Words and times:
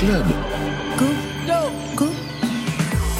Club. 0.00 0.24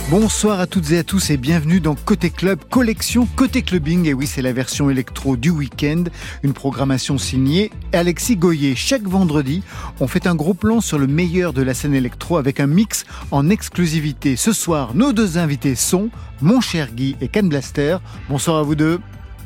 Bonsoir 0.09 0.61
à 0.61 0.67
toutes 0.67 0.91
et 0.93 0.99
à 0.99 1.05
tous 1.05 1.29
et 1.29 1.37
bienvenue 1.37 1.79
dans 1.79 1.95
Côté 1.95 2.31
Club, 2.31 2.59
collection 2.71 3.29
Côté 3.37 3.61
Clubbing. 3.61 4.07
Et 4.07 4.15
oui, 4.15 4.27
c'est 4.27 4.41
la 4.41 4.55
version 4.55 4.89
électro 4.89 5.37
du 5.37 5.51
week-end, 5.51 6.05
une 6.43 6.55
programmation 6.55 7.19
signée 7.19 7.71
Alexis 7.93 8.37
Goyer. 8.37 8.75
Chaque 8.77 9.03
vendredi, 9.03 9.63
on 10.01 10.07
fait 10.07 10.27
un 10.27 10.35
gros 10.35 10.55
plan 10.55 10.81
sur 10.81 10.99
le 10.99 11.07
meilleur 11.07 11.53
de 11.53 11.61
la 11.61 11.75
scène 11.75 11.95
électro 11.95 12.39
avec 12.39 12.61
un 12.61 12.67
mix 12.67 13.05
en 13.31 13.51
exclusivité. 13.51 14.37
Ce 14.37 14.55
soir, 14.55 14.95
nos 14.95 15.13
deux 15.13 15.37
invités 15.37 15.75
sont 15.75 16.09
Mon 16.41 16.63
cher 16.63 16.93
Guy 16.95 17.15
et 17.21 17.29
Ken 17.29 17.51
Blaster. 17.51 17.99
Bonsoir 18.31 18.57
à 18.57 18.63
vous 18.63 18.75
deux. 18.75 19.01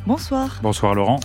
Bonsoir. 0.06 0.58
Bonsoir 0.62 0.94
Laurent. 0.94 1.18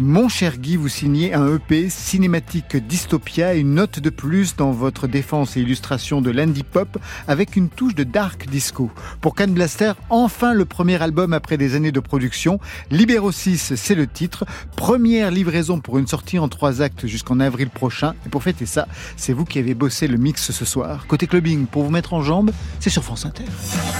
Mon 0.00 0.28
cher 0.28 0.58
Guy, 0.58 0.74
vous 0.74 0.88
signez 0.88 1.34
un 1.34 1.54
EP 1.54 1.88
cinématique 1.88 2.76
dystopia, 2.76 3.54
une 3.54 3.74
note 3.74 4.00
de 4.00 4.10
plus 4.10 4.56
dans 4.56 4.72
votre 4.72 5.06
défense 5.06 5.56
et 5.56 5.60
illustration 5.60 6.20
de 6.20 6.32
l'indie 6.32 6.64
pop 6.64 6.98
avec 7.28 7.54
une 7.54 7.68
touche 7.68 7.94
de 7.94 8.02
dark 8.02 8.48
disco. 8.48 8.90
Pour 9.20 9.36
Can 9.36 9.48
Blaster, 9.48 9.92
enfin 10.10 10.52
le 10.52 10.64
premier 10.64 11.00
album 11.00 11.32
après 11.32 11.56
des 11.56 11.76
années 11.76 11.92
de 11.92 12.00
production. 12.00 12.58
Libéro 12.90 13.30
6, 13.30 13.74
c'est 13.76 13.94
le 13.94 14.08
titre. 14.08 14.44
Première 14.74 15.30
livraison 15.30 15.78
pour 15.78 15.98
une 15.98 16.08
sortie 16.08 16.40
en 16.40 16.48
trois 16.48 16.82
actes 16.82 17.06
jusqu'en 17.06 17.38
avril 17.38 17.70
prochain. 17.70 18.14
Et 18.26 18.30
pour 18.30 18.42
fêter 18.42 18.66
ça, 18.66 18.88
c'est 19.16 19.32
vous 19.32 19.44
qui 19.44 19.60
avez 19.60 19.74
bossé 19.74 20.08
le 20.08 20.16
mix 20.16 20.50
ce 20.50 20.64
soir. 20.64 21.06
Côté 21.06 21.28
clubbing, 21.28 21.66
pour 21.66 21.84
vous 21.84 21.90
mettre 21.90 22.14
en 22.14 22.22
jambe, 22.22 22.50
c'est 22.80 22.90
sur 22.90 23.04
France 23.04 23.26
Inter. 23.26 23.44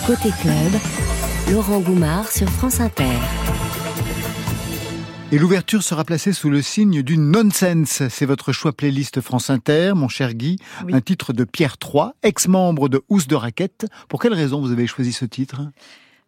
Côté 0.09 0.31
club, 0.43 0.73
Laurent 1.53 1.79
Goumard 1.79 2.29
sur 2.33 2.49
France 2.49 2.81
Inter. 2.81 3.05
Et 5.33 5.39
l'ouverture 5.39 5.83
sera 5.83 6.05
placée 6.05 6.33
sous 6.33 6.51
le 6.51 6.63
signe 6.63 7.03
du 7.03 7.19
nonsense. 7.19 8.03
C'est 8.09 8.27
votre 8.27 8.53
choix 8.53 8.73
playlist 8.73 9.21
France 9.21 9.51
Inter, 9.51 9.93
mon 9.97 10.09
cher 10.09 10.35
Guy. 10.35 10.59
Un 10.93 11.01
titre 11.01 11.33
de 11.33 11.45
Pierre 11.45 11.77
III, 11.83 12.11
ex-membre 12.23 12.89
de 12.89 13.03
Housse 13.09 13.27
de 13.27 13.35
Raquette. 13.35 13.87
Pour 14.09 14.21
quelle 14.21 14.35
raison 14.35 14.61
vous 14.61 14.71
avez 14.71 14.87
choisi 14.87 15.13
ce 15.13 15.25
titre? 15.25 15.63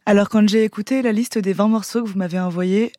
Alors 0.07 0.29
quand 0.29 0.49
j'ai 0.49 0.63
écouté 0.63 1.03
la 1.03 1.11
liste 1.11 1.37
des 1.37 1.53
20 1.53 1.69
morceaux 1.69 2.03
que 2.05 2.09
vous 2.09 2.19
m'avez 2.19 2.39
envoyés, 2.39 2.93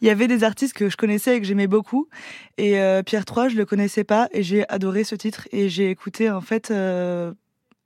il 0.00 0.06
y 0.06 0.10
avait 0.10 0.28
des 0.28 0.44
artistes 0.44 0.74
que 0.74 0.88
je 0.88 0.96
connaissais 0.96 1.36
et 1.36 1.40
que 1.40 1.46
j'aimais 1.46 1.66
beaucoup. 1.66 2.08
Et 2.56 2.78
euh, 2.78 3.02
Pierre 3.02 3.24
III, 3.28 3.50
je 3.50 3.56
le 3.56 3.64
connaissais 3.64 4.04
pas 4.04 4.28
et 4.32 4.44
j'ai 4.44 4.68
adoré 4.68 5.02
ce 5.02 5.16
titre. 5.16 5.48
Et 5.50 5.68
j'ai 5.68 5.90
écouté 5.90 6.30
en 6.30 6.40
fait 6.40 6.70
euh, 6.70 7.34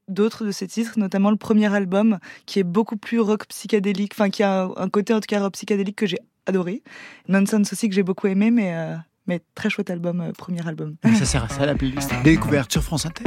d'autres 0.09 0.45
de 0.45 0.51
ces 0.51 0.67
titres, 0.67 0.99
notamment 0.99 1.31
le 1.31 1.37
premier 1.37 1.75
album 1.75 2.19
qui 2.45 2.59
est 2.59 2.65
beaucoup 2.65 2.99
plus 2.99 3.19
rock 3.19 3.47
psychédélique, 3.49 4.13
enfin 4.15 4.29
qui 4.29 4.43
a 4.43 4.69
un, 4.77 4.89
côté 4.91 5.15
en 5.15 5.21
tout 5.21 5.27
cas 5.27 5.41
rock 5.41 5.55
psychédélique 5.55 5.97
que 5.97 6.07
j'ai 6.07 6.19
adoré. 6.47 6.83
Nonsense 7.29 7.73
aussi 7.73 7.89
que 7.89 7.95
j'ai 7.95 8.03
beaucoup 8.03 8.27
aimé, 8.27 8.51
mais, 8.51 8.75
euh, 8.75 8.97
mais 9.27 9.41
très 9.55 9.71
chouette 9.71 9.91
album, 9.91 10.21
euh, 10.21 10.33
premier 10.33 10.67
album. 10.67 10.97
ça 11.19 11.25
sert 11.25 11.45
à 11.45 11.49
ça 11.49 11.67
la 11.67 11.75
playlist. 11.81 12.11
Découverte 12.25 12.73
sur 12.73 12.83
France 12.83 13.07
Inter. 13.07 13.25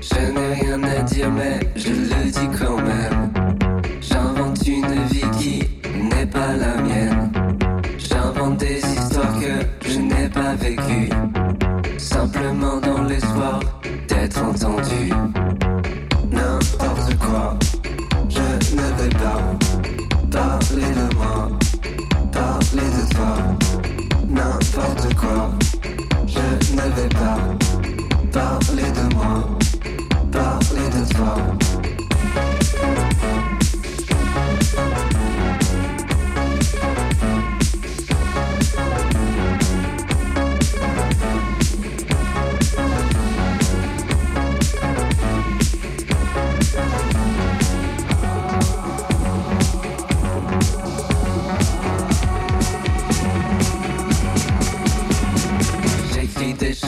Je 0.00 0.32
n'ai 0.32 0.54
rien 0.54 0.82
à 0.82 1.02
dire, 1.02 1.30
mais 1.30 1.60
je 1.76 1.90
le 1.90 2.30
dis 2.30 2.58
quand 2.58 2.76
même. 2.78 3.32
J'invente 4.00 4.66
une 4.66 5.04
vie 5.04 5.30
qui 5.38 5.64
n'est 5.98 6.26
pas 6.26 6.54
la 6.56 6.76
mienne. 6.82 7.32
J'invente 7.98 8.58
des 8.58 8.78
histoires 8.78 9.38
que 9.40 9.88
je 9.88 9.98
n'ai 9.98 10.28
pas 10.28 10.54
vécues. 10.54 11.08
Simplement 11.98 12.78
dans 12.80 13.02
l'espoir 13.04 13.60
d'être 14.08 14.42
entendu. 14.42 15.12
N'importe 16.30 16.61
je 18.28 18.74
ne 18.76 18.82
vais 18.82 19.08
pas 19.08 19.42
parler 20.30 20.92
de 20.92 21.14
moi, 21.14 21.48
parler 22.30 22.88
de 22.96 23.14
toi. 23.14 23.36
N'importe 24.28 25.14
quoi, 25.14 25.50
je 26.26 26.74
ne 26.74 26.82
vais 26.94 27.08
pas 27.08 27.38
parler 28.32 28.90
de 28.90 29.14
moi, 29.14 29.58
parler 30.30 30.88
de 30.90 31.14
toi. 31.14 31.61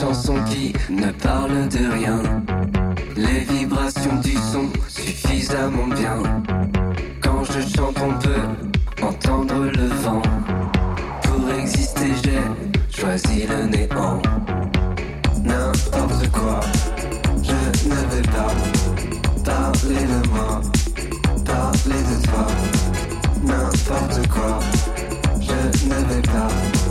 Chansons 0.05 0.43
qui 0.43 0.71
ne 0.91 1.09
parlent 1.11 1.67
de 1.67 1.91
rien. 1.91 2.21
Les 3.15 3.39
vibrations 3.39 4.17
du 4.23 4.33
son 4.33 4.69
suffisamment 4.87 5.87
bien. 5.87 6.21
Quand 7.23 7.43
je 7.43 7.61
chante, 7.75 7.97
on 7.99 8.13
peut 8.19 9.03
entendre 9.03 9.65
le 9.65 9.87
vent. 10.03 10.21
Pour 11.23 11.49
exister, 11.59 12.11
j'ai 12.23 13.01
choisi 13.01 13.47
le 13.47 13.65
néant. 13.65 14.21
N'importe 15.43 16.29
quoi, 16.31 16.59
je 17.41 17.89
ne 17.89 17.95
vais 17.95 18.27
pas 18.29 18.53
parler 19.43 20.05
de 20.05 20.29
moi, 20.29 20.61
parler 21.43 22.01
de 22.11 22.27
toi. 22.27 22.45
N'importe 23.43 24.27
quoi, 24.27 24.59
je 25.41 25.87
ne 25.87 25.95
vais 25.95 26.21
pas 26.21 26.84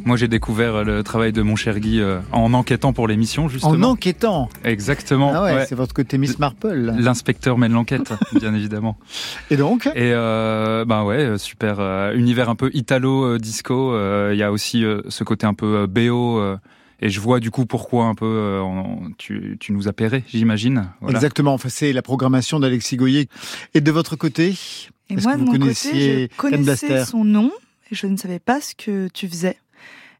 Moi, 0.05 0.17
j'ai 0.17 0.27
découvert 0.27 0.83
le 0.83 1.01
travail 1.01 1.33
de 1.33 1.41
mon 1.41 1.55
cher 1.55 1.79
Guy 1.79 1.99
euh, 1.99 2.19
en 2.31 2.53
enquêtant 2.53 2.93
pour 2.93 3.07
l'émission, 3.07 3.49
justement. 3.49 3.71
En 3.71 3.81
enquêtant? 3.93 4.49
Exactement. 4.63 5.31
Ah 5.33 5.43
ouais, 5.43 5.55
ouais. 5.55 5.65
c'est 5.67 5.73
votre 5.73 5.95
côté 5.95 6.19
Miss 6.19 6.37
Marple. 6.37 6.93
L'inspecteur 6.99 7.57
mène 7.57 7.71
l'enquête, 7.71 8.13
bien 8.39 8.53
évidemment. 8.53 8.97
Et 9.49 9.57
donc? 9.57 9.87
Et 9.95 10.11
euh, 10.13 10.85
ben 10.85 11.03
ouais, 11.05 11.17
euh, 11.17 11.37
super 11.39 11.77
euh, 11.79 12.13
univers 12.13 12.49
un 12.49 12.55
peu 12.55 12.69
italo 12.75 13.23
euh, 13.25 13.37
disco. 13.39 13.93
euh, 13.93 14.29
Il 14.33 14.37
y 14.37 14.43
a 14.43 14.51
aussi 14.51 14.85
euh, 14.85 15.01
ce 15.09 15.23
côté 15.23 15.47
un 15.47 15.55
peu 15.55 15.75
euh, 15.75 15.87
BO. 15.87 16.39
Et 17.01 17.09
je 17.09 17.19
vois 17.19 17.39
du 17.39 17.51
coup 17.51 17.65
pourquoi 17.65 18.05
un 18.05 18.15
peu 18.15 18.25
euh, 18.25 18.61
on- 18.61 19.11
tu, 19.17 19.57
tu 19.59 19.71
nous 19.73 19.87
as 19.87 19.93
pairé, 19.93 20.23
j'imagine. 20.27 20.89
Voilà. 21.01 21.17
Exactement, 21.17 21.53
enfin, 21.53 21.69
c'est 21.69 21.93
la 21.93 22.01
programmation 22.01 22.59
d'Alexis 22.59 22.97
Goyer. 22.97 23.27
Et 23.73 23.81
de 23.81 23.91
votre 23.91 24.15
côté 24.15 24.55
Et 25.09 25.13
Est-ce 25.15 25.23
moi, 25.23 25.33
que 25.33 25.37
de 25.39 25.45
vous 25.45 25.51
mon 25.51 25.59
connaissiez 25.59 25.91
côté, 25.91 26.31
je 26.31 26.37
connaissais 26.37 27.05
son 27.05 27.23
nom 27.23 27.51
et 27.91 27.95
je 27.95 28.07
ne 28.07 28.17
savais 28.17 28.39
pas 28.39 28.61
ce 28.61 28.73
que 28.75 29.07
tu 29.13 29.27
faisais. 29.27 29.57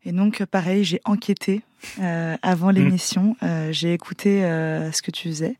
Et 0.06 0.12
donc, 0.12 0.44
pareil, 0.45 0.83
j'ai 0.83 1.01
enquêté 1.06 1.63
euh, 2.00 2.36
avant 2.44 2.72
Mm. 2.72 2.75
l'émission. 2.75 3.36
Euh, 3.42 3.72
j'ai 3.72 3.94
écouté 3.94 4.44
euh, 4.44 4.92
ce 4.92 5.01
que 5.01 5.10
tu 5.12 5.30
faisais. 5.30 5.56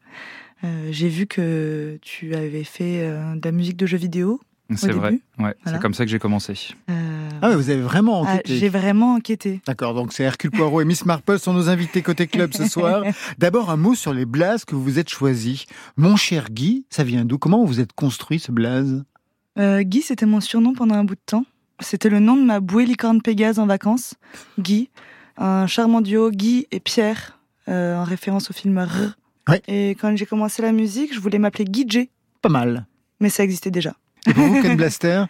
Euh, 0.64 0.90
j'ai 0.92 1.10
vu 1.10 1.26
que 1.26 1.98
tu 2.02 2.36
avais 2.36 2.64
fait 2.64 3.02
euh, 3.02 3.36
de 3.36 3.42
la 3.44 3.52
musique 3.52 3.76
de 3.78 3.86
jeux 3.88 3.98
vidéo. 3.98 4.40
C'est 4.76 4.92
vrai. 4.92 5.12
début. 5.12 5.24
Ouais, 5.40 5.54
Voilà. 5.64 5.78
c'est 5.78 5.80
comme 5.82 5.94
ça 5.94 6.06
que 6.06 6.12
j'ai 6.12 6.18
commencé. 6.20 6.54
Euh, 6.90 7.30
Ah 7.42 7.56
vous 7.56 7.70
avez 7.70 7.82
vraiment 7.82 8.24
ah, 8.26 8.34
enquêté. 8.34 8.58
j'ai 8.58 8.70
vraiment 8.70 9.14
enquêté. 9.14 9.62
D'accord, 9.68 9.94
donc 9.94 10.12
c'est 10.14 10.24
Hercule 10.24 10.52
Poirot 10.52 10.82
et 10.82 10.86
Miss 10.86 11.06
Marple 11.06 11.38
sont 11.38 11.54
nos 11.54 11.70
invités 11.70 12.02
côté 12.02 12.26
club 12.28 12.54
ce 12.54 12.66
soir. 12.68 13.04
D'abord 13.38 13.70
un 13.70 13.78
mot 13.78 13.94
sur 13.96 14.14
les 14.14 14.26
blazes 14.26 14.66
que 14.66 14.74
vous 14.76 14.84
vous 14.84 14.98
êtes 15.00 15.10
choisis. 15.10 15.66
Mon 15.98 16.16
cher 16.16 16.50
Guy, 16.50 16.86
ça 16.90 17.04
vient 17.04 17.26
d'où? 17.26 17.38
Comment 17.38 17.64
vous 17.64 17.80
êtes 17.80 17.94
construit 17.94 18.40
ce 18.40 18.52
blaze? 18.52 19.04
Euh, 19.60 19.84
Guy, 19.84 20.02
c'était 20.02 20.26
mon 20.26 20.42
surnom 20.42 20.74
pendant 20.74 20.96
un 20.96 21.04
bout 21.04 21.16
de 21.16 21.22
temps. 21.26 21.46
C'était 21.80 22.10
le 22.10 22.20
nom 22.20 22.36
de 22.36 22.44
ma 22.44 22.60
bouée 22.60 22.86
licorne 22.86 23.22
Pégase 23.22 23.60
en 23.60 23.68
vacances. 23.68 24.16
Guy, 24.60 24.90
un 25.38 25.68
charmant 25.68 26.02
duo, 26.02 26.32
Guy 26.32 26.68
et 26.72 26.80
Pierre, 26.80 27.38
euh, 27.68 27.98
en 27.98 28.04
référence 28.04 28.50
au 28.50 28.54
film 28.54 28.78
R. 28.80 29.16
Ouais. 29.48 29.62
Et 29.68 29.92
quand 29.92 30.16
j'ai 30.16 30.26
commencé 30.26 30.62
la 30.62 30.72
musique, 30.72 31.14
je 31.14 31.20
voulais 31.20 31.38
m'appeler 31.38 31.66
Guy 31.66 31.86
J, 31.88 32.10
Pas 32.42 32.50
mal. 32.50 32.88
mais 33.20 33.30
ça 33.30 33.44
existait 33.44 33.70
déjà. 33.72 33.94
Pour 34.34 34.44
vous, 34.46 34.62
Ken 34.62 34.76
Blaster 34.76 35.26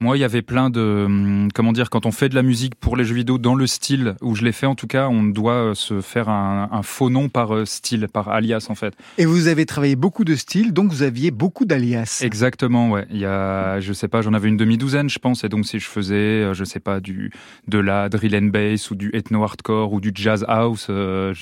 Moi, 0.00 0.16
il 0.16 0.20
y 0.20 0.24
avait 0.24 0.42
plein 0.42 0.70
de 0.70 1.04
hum, 1.06 1.48
comment 1.52 1.72
dire 1.72 1.90
quand 1.90 2.06
on 2.06 2.12
fait 2.12 2.28
de 2.28 2.36
la 2.36 2.42
musique 2.42 2.76
pour 2.76 2.96
les 2.96 3.04
jeux 3.04 3.16
vidéo 3.16 3.36
dans 3.38 3.56
le 3.56 3.66
style 3.66 4.14
où 4.22 4.36
je 4.36 4.44
l'ai 4.44 4.52
fait 4.52 4.66
en 4.66 4.76
tout 4.76 4.86
cas, 4.86 5.08
on 5.08 5.24
doit 5.24 5.52
euh, 5.54 5.74
se 5.74 6.00
faire 6.00 6.28
un, 6.28 6.68
un 6.70 6.82
faux 6.82 7.10
nom 7.10 7.28
par 7.28 7.52
euh, 7.52 7.64
style, 7.64 8.06
par 8.12 8.28
alias 8.28 8.68
en 8.70 8.76
fait. 8.76 8.94
Et 9.18 9.24
vous 9.24 9.48
avez 9.48 9.66
travaillé 9.66 9.96
beaucoup 9.96 10.24
de 10.24 10.36
styles, 10.36 10.72
donc 10.72 10.92
vous 10.92 11.02
aviez 11.02 11.32
beaucoup 11.32 11.64
d'alias. 11.64 12.20
Exactement, 12.22 12.90
ouais. 12.90 13.06
Il 13.10 13.18
y 13.18 13.26
a, 13.26 13.80
je 13.80 13.92
sais 13.92 14.06
pas, 14.06 14.22
j'en 14.22 14.34
avais 14.34 14.48
une 14.48 14.56
demi-douzaine, 14.56 15.10
je 15.10 15.18
pense. 15.18 15.42
Et 15.42 15.48
donc, 15.48 15.66
si 15.66 15.80
je 15.80 15.88
faisais, 15.88 16.14
euh, 16.14 16.54
je 16.54 16.62
sais 16.62 16.80
pas, 16.80 17.00
du, 17.00 17.32
de 17.66 17.78
la 17.78 18.08
drill 18.08 18.36
and 18.36 18.50
bass 18.52 18.92
ou 18.92 18.94
du 18.94 19.10
ethno 19.14 19.42
hardcore 19.42 19.92
ou 19.92 20.00
du 20.00 20.12
jazz 20.14 20.44
house, 20.46 20.86
euh, 20.90 21.34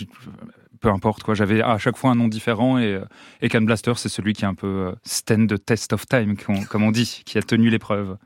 peu 0.81 0.89
importe 0.89 1.23
quoi. 1.23 1.35
J'avais 1.35 1.63
à 1.63 1.79
chaque 1.79 1.97
fois 1.97 2.11
un 2.11 2.15
nom 2.15 2.29
différent 2.29 2.79
et, 2.79 2.95
euh, 2.95 3.05
et 3.41 3.49
Can 3.49 3.63
Blaster, 3.63 3.93
c'est 3.97 4.09
celui 4.09 4.33
qui 4.33 4.45
est 4.45 4.49
un 4.49 4.55
peu 4.55 4.67
euh, 4.67 4.93
stand 5.05 5.49
the 5.49 5.65
test 5.65 5.93
of 5.93 6.07
time, 6.07 6.37
comme 6.69 6.83
on 6.83 6.91
dit, 6.91 7.23
qui 7.25 7.39
a 7.39 7.43
tenu 7.43 7.71
l'épreuve. 7.71 8.17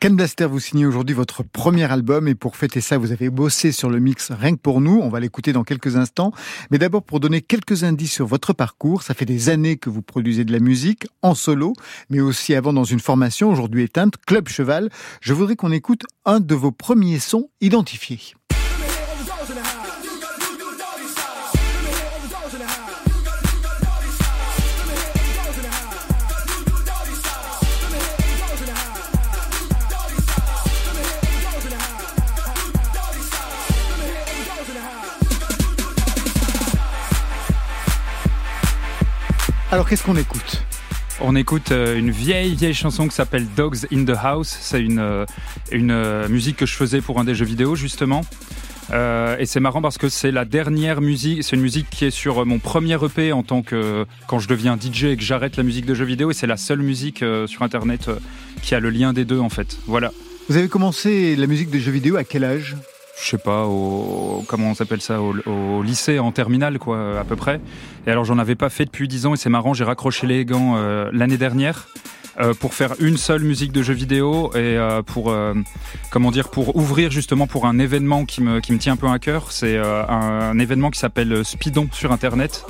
Ken 0.00 0.16
Blaster, 0.16 0.46
vous 0.46 0.60
signez 0.60 0.86
aujourd'hui 0.86 1.14
votre 1.14 1.42
premier 1.42 1.90
album 1.90 2.28
et 2.28 2.34
pour 2.34 2.56
fêter 2.56 2.80
ça, 2.80 2.98
vous 2.98 3.12
avez 3.12 3.30
bossé 3.30 3.72
sur 3.72 3.90
le 3.90 3.98
mix 3.98 4.30
rien 4.32 4.52
que 4.54 4.60
pour 4.60 4.80
nous. 4.80 5.00
On 5.02 5.08
va 5.08 5.20
l'écouter 5.20 5.52
dans 5.52 5.64
quelques 5.64 5.96
instants. 5.96 6.32
Mais 6.70 6.78
d'abord, 6.78 7.02
pour 7.02 7.20
donner 7.20 7.40
quelques 7.40 7.84
indices 7.84 8.12
sur 8.12 8.26
votre 8.26 8.52
parcours, 8.52 9.02
ça 9.02 9.14
fait 9.14 9.24
des 9.24 9.48
années 9.48 9.76
que 9.76 9.90
vous 9.90 10.02
produisez 10.02 10.44
de 10.44 10.52
la 10.52 10.60
musique 10.60 11.06
en 11.22 11.34
solo, 11.34 11.74
mais 12.10 12.20
aussi 12.20 12.54
avant 12.54 12.72
dans 12.72 12.84
une 12.84 13.00
formation 13.00 13.50
aujourd'hui 13.50 13.82
éteinte, 13.82 14.14
Club 14.26 14.48
Cheval. 14.48 14.90
Je 15.20 15.32
voudrais 15.32 15.56
qu'on 15.56 15.72
écoute 15.72 16.02
un 16.24 16.40
de 16.40 16.54
vos 16.54 16.72
premiers 16.72 17.18
sons 17.18 17.50
identifiés. 17.60 18.35
Alors 39.76 39.86
qu'est-ce 39.86 40.04
qu'on 40.04 40.16
écoute 40.16 40.62
On 41.20 41.36
écoute 41.36 41.70
euh, 41.70 41.98
une 41.98 42.10
vieille, 42.10 42.54
vieille 42.54 42.72
chanson 42.72 43.08
qui 43.08 43.14
s'appelle 43.14 43.46
Dogs 43.58 43.86
in 43.92 44.06
the 44.06 44.16
House. 44.18 44.56
C'est 44.58 44.80
une, 44.80 44.98
euh, 44.98 45.26
une 45.70 45.90
euh, 45.90 46.30
musique 46.30 46.56
que 46.56 46.64
je 46.64 46.72
faisais 46.72 47.02
pour 47.02 47.20
un 47.20 47.24
des 47.24 47.34
jeux 47.34 47.44
vidéo, 47.44 47.76
justement. 47.76 48.22
Euh, 48.90 49.36
et 49.38 49.44
c'est 49.44 49.60
marrant 49.60 49.82
parce 49.82 49.98
que 49.98 50.08
c'est 50.08 50.30
la 50.30 50.46
dernière 50.46 51.02
musique, 51.02 51.44
c'est 51.44 51.56
une 51.56 51.62
musique 51.62 51.90
qui 51.90 52.06
est 52.06 52.10
sur 52.10 52.46
mon 52.46 52.58
premier 52.58 52.96
EP 53.04 53.32
en 53.32 53.42
tant 53.42 53.60
que 53.60 54.06
quand 54.28 54.38
je 54.38 54.48
deviens 54.48 54.78
DJ 54.80 55.04
et 55.04 55.16
que 55.18 55.22
j'arrête 55.22 55.58
la 55.58 55.62
musique 55.62 55.84
de 55.84 55.94
jeux 55.94 56.06
vidéo 56.06 56.30
et 56.30 56.34
c'est 56.34 56.46
la 56.46 56.56
seule 56.56 56.80
musique 56.80 57.22
euh, 57.22 57.46
sur 57.46 57.60
internet 57.60 58.08
euh, 58.08 58.18
qui 58.62 58.74
a 58.74 58.80
le 58.80 58.88
lien 58.88 59.12
des 59.12 59.26
deux 59.26 59.40
en 59.40 59.50
fait. 59.50 59.78
Voilà. 59.86 60.10
Vous 60.48 60.56
avez 60.56 60.68
commencé 60.68 61.36
la 61.36 61.46
musique 61.46 61.68
des 61.68 61.80
jeux 61.80 61.92
vidéo 61.92 62.16
à 62.16 62.24
quel 62.24 62.44
âge? 62.44 62.76
Je 63.22 63.30
sais 63.30 63.38
pas 63.38 63.64
au 63.66 64.44
comment 64.46 64.70
on 64.70 64.74
s'appelle 64.74 65.00
ça 65.00 65.20
au, 65.20 65.34
au 65.46 65.82
lycée 65.82 66.18
en 66.18 66.32
terminale 66.32 66.78
quoi 66.78 67.18
à 67.18 67.24
peu 67.24 67.34
près. 67.36 67.60
Et 68.06 68.10
alors 68.10 68.24
j'en 68.24 68.38
avais 68.38 68.54
pas 68.54 68.68
fait 68.68 68.84
depuis 68.84 69.08
10 69.08 69.26
ans 69.26 69.34
et 69.34 69.36
c'est 69.36 69.48
marrant, 69.48 69.72
j'ai 69.74 69.84
raccroché 69.84 70.26
les 70.26 70.44
gants 70.44 70.74
euh, 70.76 71.08
l'année 71.12 71.38
dernière. 71.38 71.88
euh, 72.38 72.52
pour 72.52 72.74
faire 72.74 72.92
une 73.00 73.16
seule 73.16 73.42
musique 73.42 73.72
de 73.72 73.82
jeux 73.82 73.94
vidéo 73.94 74.50
et 74.54 74.58
euh, 74.76 75.00
pour 75.02 75.30
euh, 75.30 75.54
comment 76.10 76.30
dire 76.30 76.50
pour 76.50 76.76
ouvrir 76.76 77.10
justement 77.10 77.46
pour 77.46 77.64
un 77.64 77.78
événement 77.78 78.26
qui 78.26 78.42
me 78.42 78.60
qui 78.60 78.72
me 78.74 78.78
tient 78.78 78.92
un 78.92 78.96
peu 78.98 79.08
à 79.08 79.18
cœur. 79.18 79.50
C'est 79.50 79.76
euh, 79.78 80.04
un, 80.06 80.50
un 80.50 80.58
événement 80.58 80.90
qui 80.90 80.98
s'appelle 81.00 81.42
Speedon 81.46 81.88
sur 81.92 82.12
internet. 82.12 82.66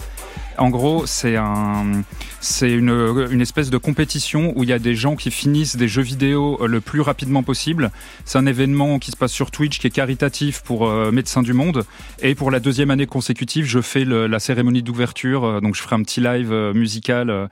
En 0.59 0.71
gros, 0.71 1.07
c'est 1.07 1.37
un, 1.37 2.03
c'est 2.41 2.71
une, 2.71 2.91
une 3.31 3.41
espèce 3.41 3.71
de 3.71 3.79
compétition 3.79 4.53
où 4.57 4.63
il 4.63 4.71
y 4.71 4.73
a 4.73 4.79
des 4.79 4.95
gens 4.95 5.17
qui 5.17 5.31
finissent 5.31 5.77
des 5.77 5.89
jeux 5.89 6.03
vidéo 6.03 6.59
euh, 6.61 6.67
le 6.67 6.81
plus 6.81 7.01
rapidement 7.01 7.43
possible. 7.43 7.91
C'est 8.25 8.39
un 8.39 8.47
événement 8.47 8.99
qui 8.99 9.11
se 9.11 9.17
passe 9.17 9.33
sur 9.33 9.51
Twitch, 9.51 9.79
qui 9.79 9.87
est 9.87 9.91
caritatif 9.91 10.63
pour 10.63 10.89
euh, 10.89 11.11
Médecins 11.11 11.43
du 11.43 11.53
Monde. 11.53 11.85
Et 12.23 12.35
pour 12.35 12.51
la 12.51 12.61
deuxième 12.61 12.91
année 12.91 13.07
consécutive, 13.07 13.67
je 13.67 13.81
fais 13.81 14.05
la 14.05 14.39
cérémonie 14.39 14.83
d'ouverture. 14.83 15.45
euh, 15.45 15.61
donc, 15.61 15.75
je 15.75 15.83
ferai 15.83 15.97
un 15.97 16.03
petit 16.03 16.21
live 16.21 16.53
musical. 16.75 17.49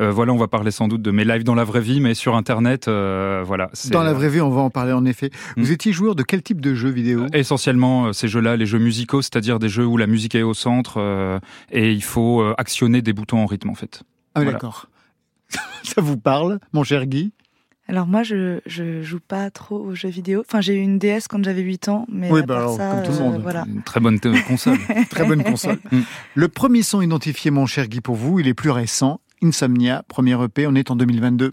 Euh, 0.00 0.10
voilà, 0.10 0.32
on 0.32 0.36
va 0.36 0.48
parler 0.48 0.70
sans 0.70 0.88
doute 0.88 1.02
de 1.02 1.10
mes 1.10 1.24
lives 1.24 1.44
dans 1.44 1.54
la 1.54 1.64
vraie 1.64 1.80
vie, 1.80 2.00
mais 2.00 2.14
sur 2.14 2.36
Internet, 2.36 2.88
euh, 2.88 3.42
voilà. 3.46 3.70
c'est, 3.72 3.92
Dans 3.92 4.02
la 4.02 4.12
vraie 4.12 4.28
vie, 4.28 4.40
on 4.40 4.50
va 4.50 4.60
en 4.60 4.70
parler 4.70 4.92
en 4.92 5.04
effet. 5.04 5.30
Vous 5.56 5.68
Hmm. 5.68 5.72
étiez 5.72 5.92
joueur 5.92 6.14
de 6.14 6.22
quel 6.22 6.42
type 6.42 6.60
de 6.60 6.74
jeux 6.74 6.90
vidéo? 6.90 7.26
Essentiellement, 7.32 8.06
euh, 8.06 8.12
ces 8.12 8.28
jeux-là, 8.28 8.56
les 8.56 8.66
jeux 8.66 8.78
musicaux, 8.78 9.22
c'est-à-dire 9.22 9.58
des 9.58 9.68
jeux 9.68 9.86
où 9.86 9.96
la 9.96 10.06
musique 10.06 10.34
est 10.34 10.42
au 10.42 10.54
centre 10.54 10.94
euh, 10.98 11.38
et 11.70 11.92
il 11.92 12.02
faut 12.02 12.42
actionner 12.58 13.02
des 13.02 13.12
boutons 13.12 13.38
en 13.38 13.46
rythme, 13.46 13.70
en 13.70 13.74
fait. 13.74 14.02
Ah 14.34 14.40
voilà. 14.42 14.52
d'accord. 14.52 14.88
Ça 15.82 16.00
vous 16.00 16.16
parle, 16.16 16.58
mon 16.72 16.82
cher 16.84 17.06
Guy? 17.06 17.32
Alors 17.88 18.08
moi, 18.08 18.24
je, 18.24 18.58
je 18.66 19.00
joue 19.02 19.20
pas 19.20 19.48
trop 19.50 19.78
aux 19.78 19.94
jeux 19.94 20.08
vidéo. 20.08 20.42
Enfin, 20.44 20.60
j'ai 20.60 20.74
eu 20.74 20.80
une 20.80 20.98
DS 20.98 21.28
quand 21.30 21.42
j'avais 21.44 21.62
8 21.62 21.88
ans, 21.88 22.04
mais 22.10 22.28
Oui, 22.32 22.40
à 22.40 22.42
bah 22.42 22.54
part 22.54 22.62
alors, 22.64 22.76
ça, 22.76 22.90
comme 22.90 23.02
tout 23.04 23.12
le 23.12 23.16
euh, 23.18 23.20
monde. 23.30 23.42
voilà. 23.42 23.64
Une 23.72 23.82
très 23.82 24.00
bonne 24.00 24.18
console. 24.48 24.78
Très 25.10 25.24
bonne 25.24 25.44
console. 25.44 25.78
Mm. 25.92 26.00
Le 26.34 26.48
premier 26.48 26.82
son 26.82 27.00
identifié, 27.00 27.52
mon 27.52 27.66
cher 27.66 27.86
Guy, 27.86 28.00
pour 28.00 28.16
vous, 28.16 28.40
il 28.40 28.48
est 28.48 28.54
plus 28.54 28.70
récent. 28.70 29.20
Insomnia, 29.42 30.02
premier 30.08 30.42
EP, 30.42 30.66
on 30.66 30.74
est 30.74 30.90
en 30.90 30.96
2022. 30.96 31.52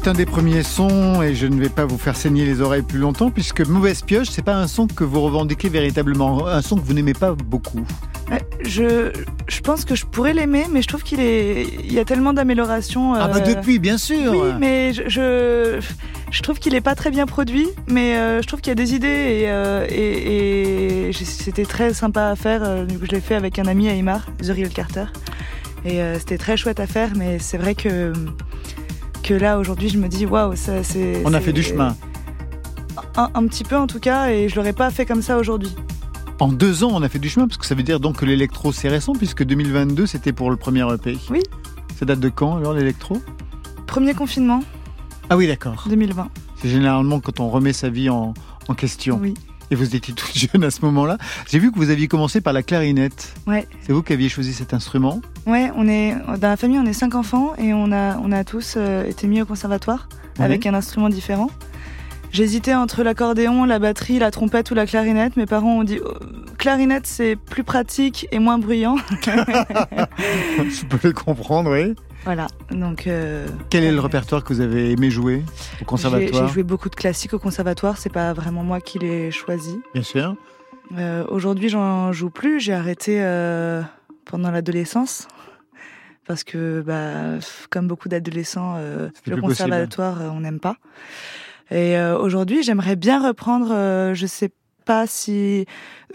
C'est 0.00 0.08
un 0.10 0.12
des 0.14 0.26
premiers 0.26 0.62
sons 0.62 1.22
et 1.22 1.34
je 1.34 1.46
ne 1.48 1.60
vais 1.60 1.68
pas 1.68 1.84
vous 1.84 1.98
faire 1.98 2.16
saigner 2.16 2.44
les 2.46 2.60
oreilles 2.60 2.82
plus 2.82 2.98
longtemps 3.00 3.30
puisque 3.30 3.60
Mauvaise 3.66 4.00
Pioche, 4.02 4.28
c'est 4.30 4.44
pas 4.44 4.54
un 4.54 4.68
son 4.68 4.86
que 4.86 5.02
vous 5.02 5.20
revendiquez 5.20 5.68
véritablement, 5.68 6.46
un 6.46 6.62
son 6.62 6.76
que 6.76 6.82
vous 6.84 6.94
n'aimez 6.94 7.12
pas 7.14 7.32
beaucoup. 7.32 7.84
Ouais, 8.30 8.40
Je, 8.64 9.10
je 9.48 9.60
pense 9.60 9.84
que 9.84 9.94
je 9.96 10.06
pourrais 10.06 10.32
l'aimer, 10.34 10.66
mais 10.70 10.82
je 10.82 10.88
trouve 10.88 11.02
qu'il 11.02 11.18
est, 11.20 11.66
il 11.84 11.92
y 11.92 11.98
a 11.98 12.04
tellement 12.04 12.32
d'améliorations. 12.32 13.14
Ah 13.14 13.26
bah 13.28 13.38
euh, 13.38 13.54
depuis, 13.54 13.78
bien 13.80 13.98
sûr 13.98 14.30
Oui, 14.32 14.52
mais 14.58 14.92
je, 14.94 15.02
je, 15.08 15.80
je 16.30 16.42
trouve 16.42 16.58
qu'il 16.60 16.74
est 16.74 16.80
pas 16.80 16.94
très 16.94 17.10
bien 17.10 17.26
produit, 17.26 17.66
mais 17.88 18.16
euh, 18.16 18.40
je 18.40 18.46
trouve 18.46 18.60
qu'il 18.60 18.70
y 18.70 18.72
a 18.72 18.76
des 18.76 18.94
idées 18.94 19.08
et, 19.08 19.42
euh, 19.50 19.84
et, 19.90 21.08
et 21.08 21.12
j'ai- 21.12 21.24
c'était 21.24 21.64
très 21.66 21.92
sympa 21.92 22.26
à 22.28 22.36
faire. 22.36 22.62
euh, 22.62 22.84
Du 22.84 22.98
coup, 22.98 23.04
je 23.06 23.14
l'ai 23.16 23.20
fait 23.20 23.34
avec 23.34 23.58
un 23.58 23.66
ami 23.66 23.88
Aymar, 23.88 24.26
The 24.42 24.52
Real 24.54 24.68
Carter, 24.70 25.06
et 25.84 26.00
euh, 26.00 26.18
c'était 26.18 26.38
très 26.38 26.56
chouette 26.56 26.80
à 26.80 26.86
faire. 26.86 27.10
Mais 27.16 27.38
c'est 27.40 27.58
vrai 27.58 27.74
que 27.74 28.12
que 29.28 29.34
là 29.34 29.58
aujourd'hui, 29.58 29.90
je 29.90 29.98
me 29.98 30.08
dis 30.08 30.24
waouh, 30.24 30.56
ça 30.56 30.82
c'est. 30.82 31.20
On 31.26 31.34
a 31.34 31.40
fait 31.40 31.52
du 31.52 31.62
chemin. 31.62 31.94
un, 33.16 33.28
un 33.34 33.46
petit 33.46 33.62
peu 33.62 33.76
en 33.76 33.86
tout 33.86 34.00
cas, 34.00 34.30
et 34.30 34.48
je 34.48 34.56
l'aurais 34.56 34.72
pas 34.72 34.90
fait 34.90 35.04
comme 35.04 35.20
ça 35.20 35.36
aujourd'hui. 35.36 35.74
En 36.40 36.48
deux 36.48 36.82
ans, 36.82 36.90
on 36.94 37.02
a 37.02 37.08
fait 37.10 37.18
du 37.18 37.28
chemin, 37.28 37.46
parce 37.46 37.58
que 37.58 37.66
ça 37.66 37.74
veut 37.74 37.82
dire 37.82 38.00
donc 38.00 38.16
que 38.18 38.24
l'électro, 38.24 38.72
c'est 38.72 38.88
récent, 38.88 39.12
puisque 39.12 39.44
2022, 39.44 40.06
c'était 40.06 40.32
pour 40.32 40.50
le 40.50 40.56
premier 40.56 40.82
EP. 40.94 41.18
Oui. 41.30 41.42
Ça 41.98 42.06
date 42.06 42.20
de 42.20 42.28
quand, 42.30 42.56
alors, 42.56 42.72
l'électro? 42.72 43.20
Premier 43.86 44.14
confinement, 44.14 44.62
Ah 45.28 45.36
oui, 45.36 45.46
d'accord. 45.46 45.84
2020. 45.90 46.28
C'est 46.62 46.68
généralement 46.70 47.20
quand 47.20 47.38
on 47.40 47.50
remet 47.50 47.72
sa 47.74 47.90
vie 47.90 48.08
en, 48.08 48.32
en 48.68 48.74
question. 48.74 49.18
Oui. 49.20 49.34
Et 49.70 49.74
vous 49.74 49.94
étiez 49.94 50.14
toute 50.14 50.32
jeune 50.34 50.64
à 50.64 50.70
ce 50.70 50.82
moment-là. 50.86 51.18
J'ai 51.50 51.58
vu 51.58 51.70
que 51.70 51.76
vous 51.76 51.90
aviez 51.90 52.08
commencé 52.08 52.40
par 52.40 52.54
la 52.54 52.62
clarinette. 52.62 53.34
Ouais. 53.46 53.68
C'est 53.82 53.92
vous 53.92 54.02
qui 54.02 54.14
aviez 54.14 54.28
choisi 54.30 54.54
cet 54.54 54.72
instrument? 54.72 55.20
Ouais, 55.48 55.70
on 55.74 55.88
est 55.88 56.14
dans 56.38 56.48
la 56.48 56.56
famille, 56.58 56.78
on 56.78 56.84
est 56.84 56.92
cinq 56.92 57.14
enfants 57.14 57.54
et 57.56 57.72
on 57.72 57.90
a 57.90 58.18
on 58.18 58.32
a 58.32 58.44
tous 58.44 58.74
euh, 58.76 59.04
été 59.06 59.26
mis 59.26 59.40
au 59.40 59.46
conservatoire 59.46 60.08
avec 60.38 60.66
un 60.66 60.74
instrument 60.74 61.08
différent. 61.08 61.50
J'hésitais 62.30 62.74
entre 62.74 63.02
l'accordéon, 63.02 63.64
la 63.64 63.78
batterie, 63.78 64.18
la 64.18 64.30
trompette 64.30 64.70
ou 64.70 64.74
la 64.74 64.84
clarinette. 64.84 65.38
Mes 65.38 65.46
parents 65.46 65.78
ont 65.78 65.84
dit 65.84 66.00
oh, 66.04 66.12
clarinette 66.58 67.06
c'est 67.06 67.34
plus 67.36 67.64
pratique 67.64 68.28
et 68.30 68.38
moins 68.38 68.58
bruyant. 68.58 68.96
Je 69.22 70.84
peux 70.84 71.08
le 71.08 71.14
comprendre, 71.14 71.70
oui. 71.72 71.94
voilà. 72.24 72.46
Donc 72.70 73.06
euh, 73.06 73.46
Quel 73.70 73.84
est 73.84 73.86
le 73.90 73.94
clarinette. 73.96 74.02
répertoire 74.02 74.44
que 74.44 74.52
vous 74.52 74.60
avez 74.60 74.90
aimé 74.90 75.10
jouer 75.10 75.42
au 75.80 75.86
conservatoire 75.86 76.46
j'ai 76.46 76.52
joué 76.52 76.62
beaucoup 76.62 76.90
de 76.90 76.94
classiques 76.96 77.32
au 77.32 77.38
conservatoire. 77.38 77.96
C'est 77.96 78.12
pas 78.12 78.34
vraiment 78.34 78.62
moi 78.64 78.80
qui 78.82 78.98
l'ai 78.98 79.30
choisi. 79.30 79.80
Bien 79.94 80.02
sûr. 80.02 80.36
Euh, 80.98 81.24
Aujourd'hui, 81.30 81.70
j'en 81.70 82.12
joue 82.12 82.28
plus. 82.30 82.60
J'ai 82.60 82.74
arrêté 82.74 83.16
euh, 83.22 83.80
pendant 84.26 84.50
l'adolescence. 84.50 85.26
Parce 86.28 86.44
que, 86.44 86.82
bah, 86.82 87.40
comme 87.70 87.88
beaucoup 87.88 88.10
d'adolescents, 88.10 88.74
euh, 88.76 89.08
le 89.24 89.36
possible. 89.36 89.40
conservatoire, 89.40 90.20
euh, 90.20 90.28
on 90.28 90.40
n'aime 90.40 90.60
pas. 90.60 90.76
Et 91.70 91.96
euh, 91.96 92.18
aujourd'hui, 92.18 92.62
j'aimerais 92.62 92.96
bien 92.96 93.26
reprendre, 93.26 93.70
euh, 93.72 94.12
je 94.12 94.26
sais 94.26 94.50
pas 94.84 95.06
si, 95.06 95.64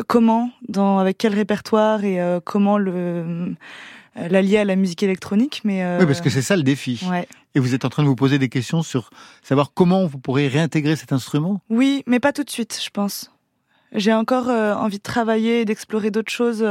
comment, 0.08 0.52
dans, 0.70 1.00
avec 1.00 1.18
quel 1.18 1.34
répertoire 1.34 2.04
et 2.04 2.20
comment 2.44 2.78
le, 2.78 3.56
l'allier 4.16 4.60
à 4.60 4.66
la 4.66 4.76
musique 4.76 5.02
électronique. 5.04 5.62
Mais, 5.64 5.84
Oui, 6.00 6.06
parce 6.06 6.22
que 6.22 6.30
c'est 6.30 6.42
ça 6.44 6.56
le 6.56 6.64
défi. 6.64 7.04
ouais. 7.10 7.28
Et 7.56 7.60
vous 7.60 7.76
êtes 7.76 7.86
en 7.86 7.90
train 7.90 8.02
de 8.02 8.08
vous 8.08 8.16
poser 8.16 8.40
des 8.40 8.50
questions 8.50 8.82
sur 8.82 9.12
savoir 9.44 9.74
comment 9.76 10.08
vous 10.08 10.18
pourrez 10.18 10.48
réintégrer 10.48 10.96
cet 10.96 11.12
instrument? 11.14 11.62
Oui, 11.70 12.04
mais 12.08 12.20
pas 12.20 12.34
tout 12.34 12.44
de 12.44 12.50
suite, 12.50 12.80
je 12.84 12.90
pense. 12.90 13.32
J'ai 13.94 14.14
encore 14.14 14.48
envie 14.48 14.98
de 14.98 15.04
travailler 15.04 15.62
et 15.62 15.66
d'explorer 15.66 16.10
d'autres 16.10 16.32
choses 16.32 16.66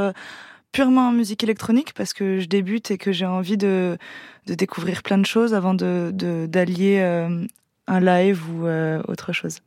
purement 0.72 1.08
en 1.08 1.12
musique 1.12 1.44
électronique 1.44 1.92
parce 1.94 2.12
que 2.12 2.40
je 2.40 2.46
débute 2.46 2.90
et 2.90 2.98
que 2.98 3.12
j'ai 3.12 3.26
envie 3.26 3.56
de, 3.56 3.98
découvrir 4.46 5.02
plein 5.02 5.18
de 5.18 5.26
choses 5.26 5.54
avant 5.54 5.74
de 5.74 6.10
d'allier 6.46 7.00
euh, 7.00 7.46
un 7.86 8.00
live 8.00 8.42
ou 8.50 8.66
euh, 8.66 9.02
autre 9.06 9.32
chose. 9.32 9.58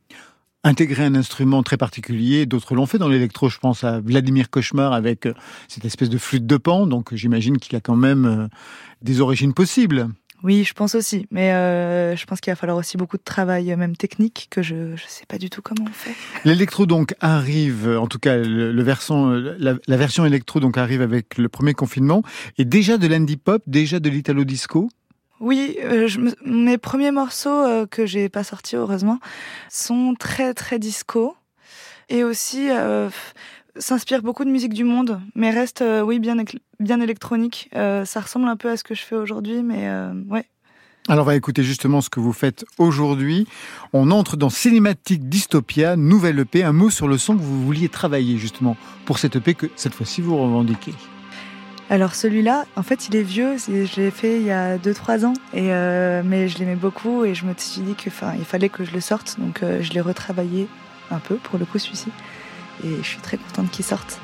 intégrer 0.64 1.04
un 1.04 1.14
instrument 1.14 1.62
très 1.62 1.76
particulier. 1.76 2.44
D'autres 2.44 2.74
l'ont 2.74 2.86
fait 2.86 2.98
dans 2.98 3.08
l'électro. 3.08 3.48
Je 3.48 3.58
pense 3.58 3.84
à 3.84 4.00
Vladimir 4.00 4.50
Cauchemar 4.50 4.92
avec 4.92 5.26
euh, 5.26 5.34
cette 5.68 5.84
espèce 5.84 6.10
de 6.10 6.18
flûte 6.18 6.46
de 6.46 6.56
pan. 6.56 6.86
Donc 6.86 7.14
j'imagine 7.14 7.58
qu'il 7.58 7.76
a 7.76 7.80
quand 7.80 7.96
même 7.96 8.48
des 9.00 9.20
origines 9.20 9.54
possibles. 9.54 10.08
Oui, 10.42 10.64
je 10.64 10.74
pense 10.74 10.94
aussi, 10.94 11.26
mais 11.30 11.52
euh, 11.52 12.14
je 12.14 12.26
pense 12.26 12.40
qu'il 12.40 12.50
va 12.50 12.56
falloir 12.56 12.78
aussi 12.78 12.96
beaucoup 12.96 13.16
de 13.16 13.22
travail, 13.22 13.72
euh, 13.72 13.76
même 13.76 13.96
technique, 13.96 14.48
que 14.50 14.62
je 14.62 14.94
je 14.94 15.04
sais 15.06 15.26
pas 15.26 15.38
du 15.38 15.50
tout 15.50 15.62
comment 15.62 15.84
on 15.88 15.92
fait. 15.92 16.14
L'électro 16.44 16.86
donc 16.86 17.14
arrive, 17.20 17.88
euh, 17.88 17.98
en 17.98 18.06
tout 18.06 18.18
cas 18.18 18.36
le, 18.36 18.72
le 18.72 18.82
versant, 18.82 19.30
la, 19.30 19.74
la 19.86 19.96
version 19.96 20.24
électro 20.26 20.60
donc 20.60 20.78
arrive 20.78 21.00
avec 21.02 21.38
le 21.38 21.48
premier 21.48 21.74
confinement 21.74 22.22
et 22.58 22.64
déjà 22.64 22.98
de 22.98 23.06
l'indie 23.06 23.36
pop, 23.38 23.62
déjà 23.66 23.98
de 23.98 24.08
l'italo 24.10 24.44
disco? 24.44 24.88
Oui, 25.40 25.76
euh, 25.84 26.06
je 26.06 26.20
mes 26.44 26.78
premiers 26.78 27.10
morceaux 27.10 27.50
euh, 27.50 27.86
que 27.86 28.06
j'ai 28.06 28.28
pas 28.28 28.44
sortis 28.44 28.76
heureusement 28.76 29.18
sont 29.70 30.14
très 30.18 30.54
très 30.54 30.78
disco 30.78 31.36
et 32.08 32.24
aussi 32.24 32.68
s'inspirent 33.78 34.22
beaucoup 34.22 34.44
de 34.44 34.50
musique 34.50 34.74
du 34.74 34.84
monde, 34.84 35.20
mais 35.34 35.50
restent 35.50 35.82
euh, 35.82 36.02
oui 36.02 36.18
bien 36.18 36.36
bien 36.80 37.00
électronique. 37.00 37.70
Euh, 37.74 38.04
ça 38.04 38.20
ressemble 38.20 38.48
un 38.48 38.56
peu 38.56 38.70
à 38.70 38.76
ce 38.76 38.84
que 38.84 38.94
je 38.94 39.02
fais 39.02 39.16
aujourd'hui, 39.16 39.62
mais 39.62 39.88
euh, 39.88 40.12
ouais. 40.28 40.44
Alors 41.08 41.24
on 41.24 41.26
va 41.26 41.36
écouter 41.36 41.62
justement 41.62 42.00
ce 42.00 42.10
que 42.10 42.18
vous 42.18 42.32
faites 42.32 42.64
aujourd'hui. 42.78 43.46
On 43.92 44.10
entre 44.10 44.36
dans 44.36 44.50
Cinématique 44.50 45.28
Dystopia, 45.28 45.96
nouvelle 45.96 46.40
EP, 46.40 46.64
un 46.64 46.72
mot 46.72 46.90
sur 46.90 47.06
le 47.06 47.16
son 47.16 47.36
que 47.36 47.42
vous 47.42 47.64
vouliez 47.64 47.88
travailler 47.88 48.38
justement 48.38 48.76
pour 49.04 49.18
cette 49.18 49.36
EP 49.36 49.54
que 49.54 49.66
cette 49.76 49.94
fois-ci 49.94 50.20
vous 50.20 50.36
revendiquez. 50.36 50.94
Alors 51.88 52.16
celui-là, 52.16 52.64
en 52.74 52.82
fait, 52.82 53.06
il 53.08 53.14
est 53.14 53.22
vieux. 53.22 53.56
Je 53.58 54.00
l'ai 54.00 54.10
fait 54.10 54.40
il 54.40 54.46
y 54.46 54.50
a 54.50 54.76
2-3 54.76 55.24
ans, 55.24 55.34
et 55.54 55.72
euh, 55.72 56.22
mais 56.24 56.48
je 56.48 56.58
l'aimais 56.58 56.74
beaucoup 56.74 57.24
et 57.24 57.34
je 57.34 57.44
me 57.44 57.54
suis 57.56 57.82
dit 57.82 57.94
que, 57.94 58.08
enfin, 58.08 58.32
il 58.36 58.44
fallait 58.44 58.68
que 58.68 58.84
je 58.84 58.90
le 58.90 59.00
sorte, 59.00 59.38
donc 59.38 59.62
euh, 59.62 59.82
je 59.82 59.92
l'ai 59.92 60.00
retravaillé 60.00 60.66
un 61.12 61.20
peu 61.20 61.36
pour 61.36 61.58
le 61.58 61.64
coup 61.64 61.78
celui-ci, 61.78 62.08
et 62.84 62.96
je 63.02 63.06
suis 63.06 63.20
très 63.20 63.36
contente 63.36 63.70
qu'il 63.70 63.84
sorte. 63.84 64.20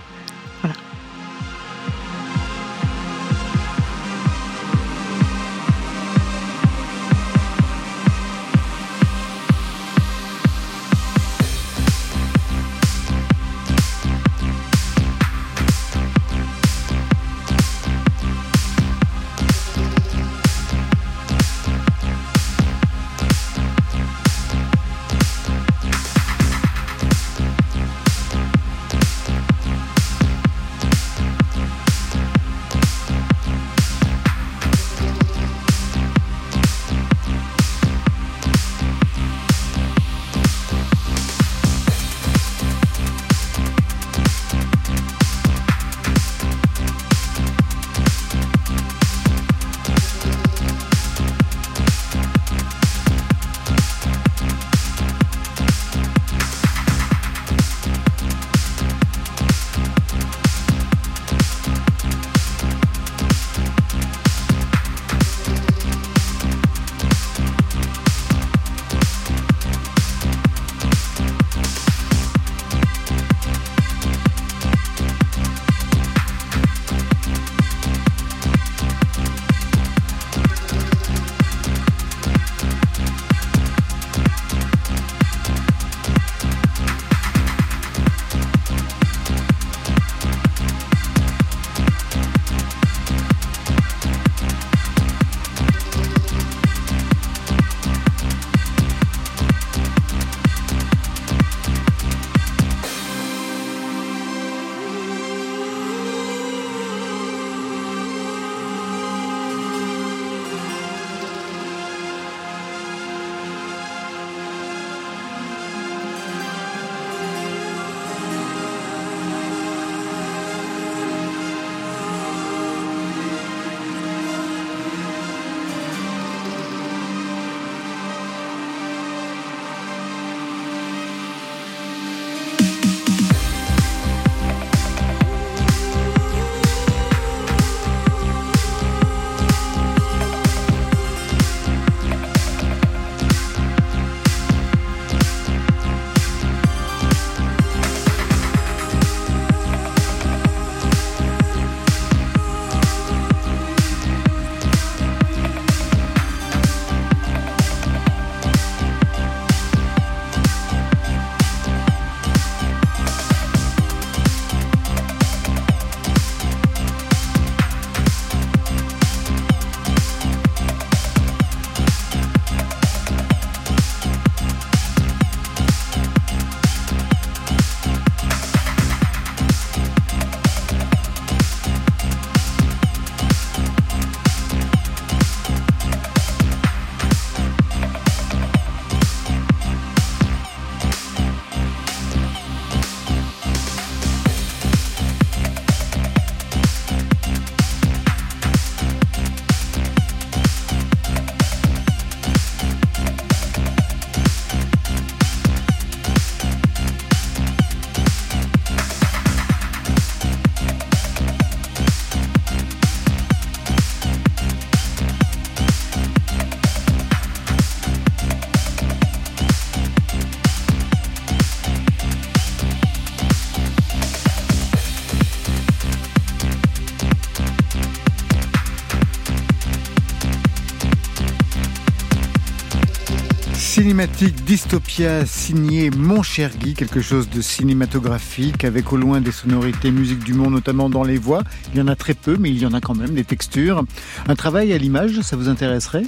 Cinématique 234.03 234.45
Dystopia 234.45 235.27
signé 235.27 235.91
Mon 235.91 236.25
cher 236.25 236.51
Guy, 236.57 236.75
quelque 236.75 237.01
chose 237.01 237.31
de 237.31 237.41
cinématographique 237.41 238.65
avec 238.65 238.93
au 238.93 238.97
loin 238.97 239.21
des 239.21 239.31
sonorités 239.31 239.93
musique 239.93 240.25
du 240.25 240.35
monde, 240.35 240.55
notamment 240.55 240.91
dans 240.91 241.05
les 241.05 241.19
voix. 241.19 241.45
Il 241.73 241.79
y 241.79 241.83
en 241.83 241.87
a 241.87 241.95
très 241.95 242.15
peu, 242.15 242.37
mais 242.37 242.51
il 242.51 242.59
y 242.59 242.67
en 242.67 242.73
a 242.73 242.81
quand 242.81 242.97
même, 242.97 243.15
des 243.15 243.23
textures. 243.23 243.85
Un 244.27 244.35
travail 244.35 244.73
à 244.73 244.79
l'image, 244.79 245.21
ça 245.21 245.37
vous 245.37 245.49
intéresserait? 245.49 246.03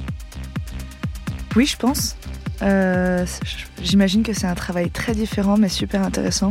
Oui, 1.55 1.67
je 1.67 1.77
pense. 1.77 2.17
Euh, 2.63 3.25
J'imagine 3.81 4.25
que 4.25 4.33
c'est 4.33 4.49
un 4.49 4.57
travail 4.57 4.91
très 4.91 5.15
différent, 5.15 5.57
mais 5.57 5.69
super 5.69 6.03
intéressant. 6.03 6.51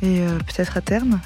Et 0.00 0.20
euh, 0.20 0.38
peut-être 0.38 0.78
à 0.78 0.80
terme. 0.80 1.20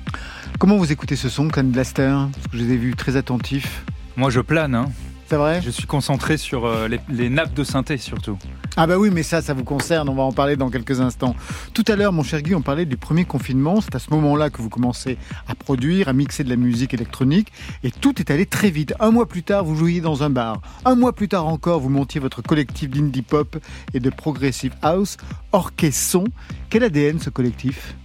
Comment 0.58 0.78
vous 0.78 0.90
écoutez 0.90 1.16
ce 1.16 1.28
son, 1.28 1.48
Can 1.48 1.64
Blaster? 1.64 2.14
Parce 2.32 2.46
que 2.46 2.56
je 2.56 2.64
les 2.64 2.72
ai 2.72 2.76
vus 2.78 2.94
très 2.94 3.16
attentifs. 3.16 3.84
Moi, 4.16 4.30
je 4.30 4.40
plane. 4.40 4.74
Hein. 4.74 4.90
C'est 5.28 5.36
vrai? 5.36 5.60
Je 5.62 5.68
suis 5.68 5.86
concentré 5.86 6.38
sur 6.38 6.64
euh, 6.64 6.88
les, 7.10 7.28
nappes 7.28 7.52
de 7.52 7.62
synthé 7.62 7.98
surtout. 7.98 8.38
Ah 8.80 8.86
bah 8.86 8.96
oui, 8.96 9.10
mais 9.12 9.24
ça, 9.24 9.42
ça 9.42 9.54
vous 9.54 9.64
concerne, 9.64 10.08
on 10.08 10.14
va 10.14 10.22
en 10.22 10.30
parler 10.30 10.54
dans 10.54 10.70
quelques 10.70 11.00
instants. 11.00 11.34
Tout 11.74 11.82
à 11.88 11.96
l'heure, 11.96 12.12
mon 12.12 12.22
cher 12.22 12.42
Guy, 12.42 12.54
on 12.54 12.62
parlait 12.62 12.86
du 12.86 12.96
premier 12.96 13.24
confinement. 13.24 13.80
C'est 13.80 13.96
à 13.96 13.98
ce 13.98 14.08
moment-là 14.10 14.50
que 14.50 14.62
vous 14.62 14.68
commencez 14.68 15.18
à 15.48 15.56
produire, 15.56 16.06
à 16.06 16.12
mixer 16.12 16.44
de 16.44 16.48
la 16.48 16.54
musique 16.54 16.94
électronique. 16.94 17.52
Et 17.82 17.90
tout 17.90 18.20
est 18.20 18.30
allé 18.30 18.46
très 18.46 18.70
vite. 18.70 18.94
Un 19.00 19.10
mois 19.10 19.26
plus 19.26 19.42
tard, 19.42 19.64
vous 19.64 19.74
jouiez 19.74 20.00
dans 20.00 20.22
un 20.22 20.30
bar. 20.30 20.60
Un 20.84 20.94
mois 20.94 21.12
plus 21.12 21.26
tard 21.26 21.48
encore, 21.48 21.80
vous 21.80 21.88
montiez 21.88 22.20
votre 22.20 22.40
collectif 22.40 22.88
d'indie 22.88 23.22
pop 23.22 23.56
et 23.94 23.98
de 23.98 24.10
progressive 24.10 24.74
house, 24.80 25.16
Orchesson. 25.50 26.22
Quel 26.70 26.84
ADN 26.84 27.18
ce 27.18 27.30
collectif? 27.30 27.96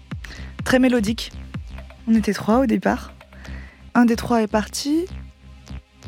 Très 0.64 0.80
mélodique. 0.80 1.34
On 2.08 2.16
était 2.16 2.34
trois 2.34 2.62
au 2.62 2.66
départ. 2.66 3.14
Un 3.94 4.06
des 4.06 4.16
trois 4.16 4.42
est 4.42 4.48
parti, 4.48 5.06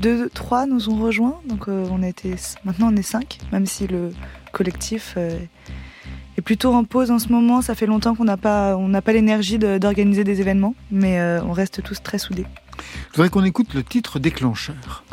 deux, 0.02 0.30
trois 0.30 0.66
nous 0.66 0.90
ont 0.90 1.01
rejoints, 1.01 1.40
donc 1.48 1.68
euh, 1.68 1.88
on 1.90 2.04
était 2.04 2.36
maintenant 2.66 2.92
on 2.92 2.96
est 2.96 3.01
cinq, 3.01 3.38
même 3.51 3.66
si 3.66 3.88
le 3.88 4.12
collectif 4.55 5.15
euh, 5.18 5.37
est 6.37 6.41
plutôt 6.41 6.74
en 6.74 6.85
pause 6.85 7.11
en 7.11 7.20
ce 7.20 7.27
moment. 7.27 7.61
Ça 7.61 7.75
fait 7.75 7.85
longtemps 7.85 8.15
qu'on 8.15 8.24
n'a 8.24 8.37
pas 8.37 8.75
on 8.77 8.87
n'a 8.87 9.01
pas 9.01 9.13
l'énergie 9.13 9.59
d'organiser 9.59 10.24
des 10.24 10.41
événements, 10.41 10.74
mais 10.89 11.20
euh, 11.20 11.44
on 11.44 11.51
reste 11.51 11.83
tous 11.83 12.01
très 12.01 12.18
soudés. 12.18 12.46
Je 13.11 13.18
voudrais 13.18 13.29
qu'on 13.29 13.44
écoute 13.44 13.74
le 13.74 13.83
titre 13.83 14.18
déclencheur. 14.18 15.03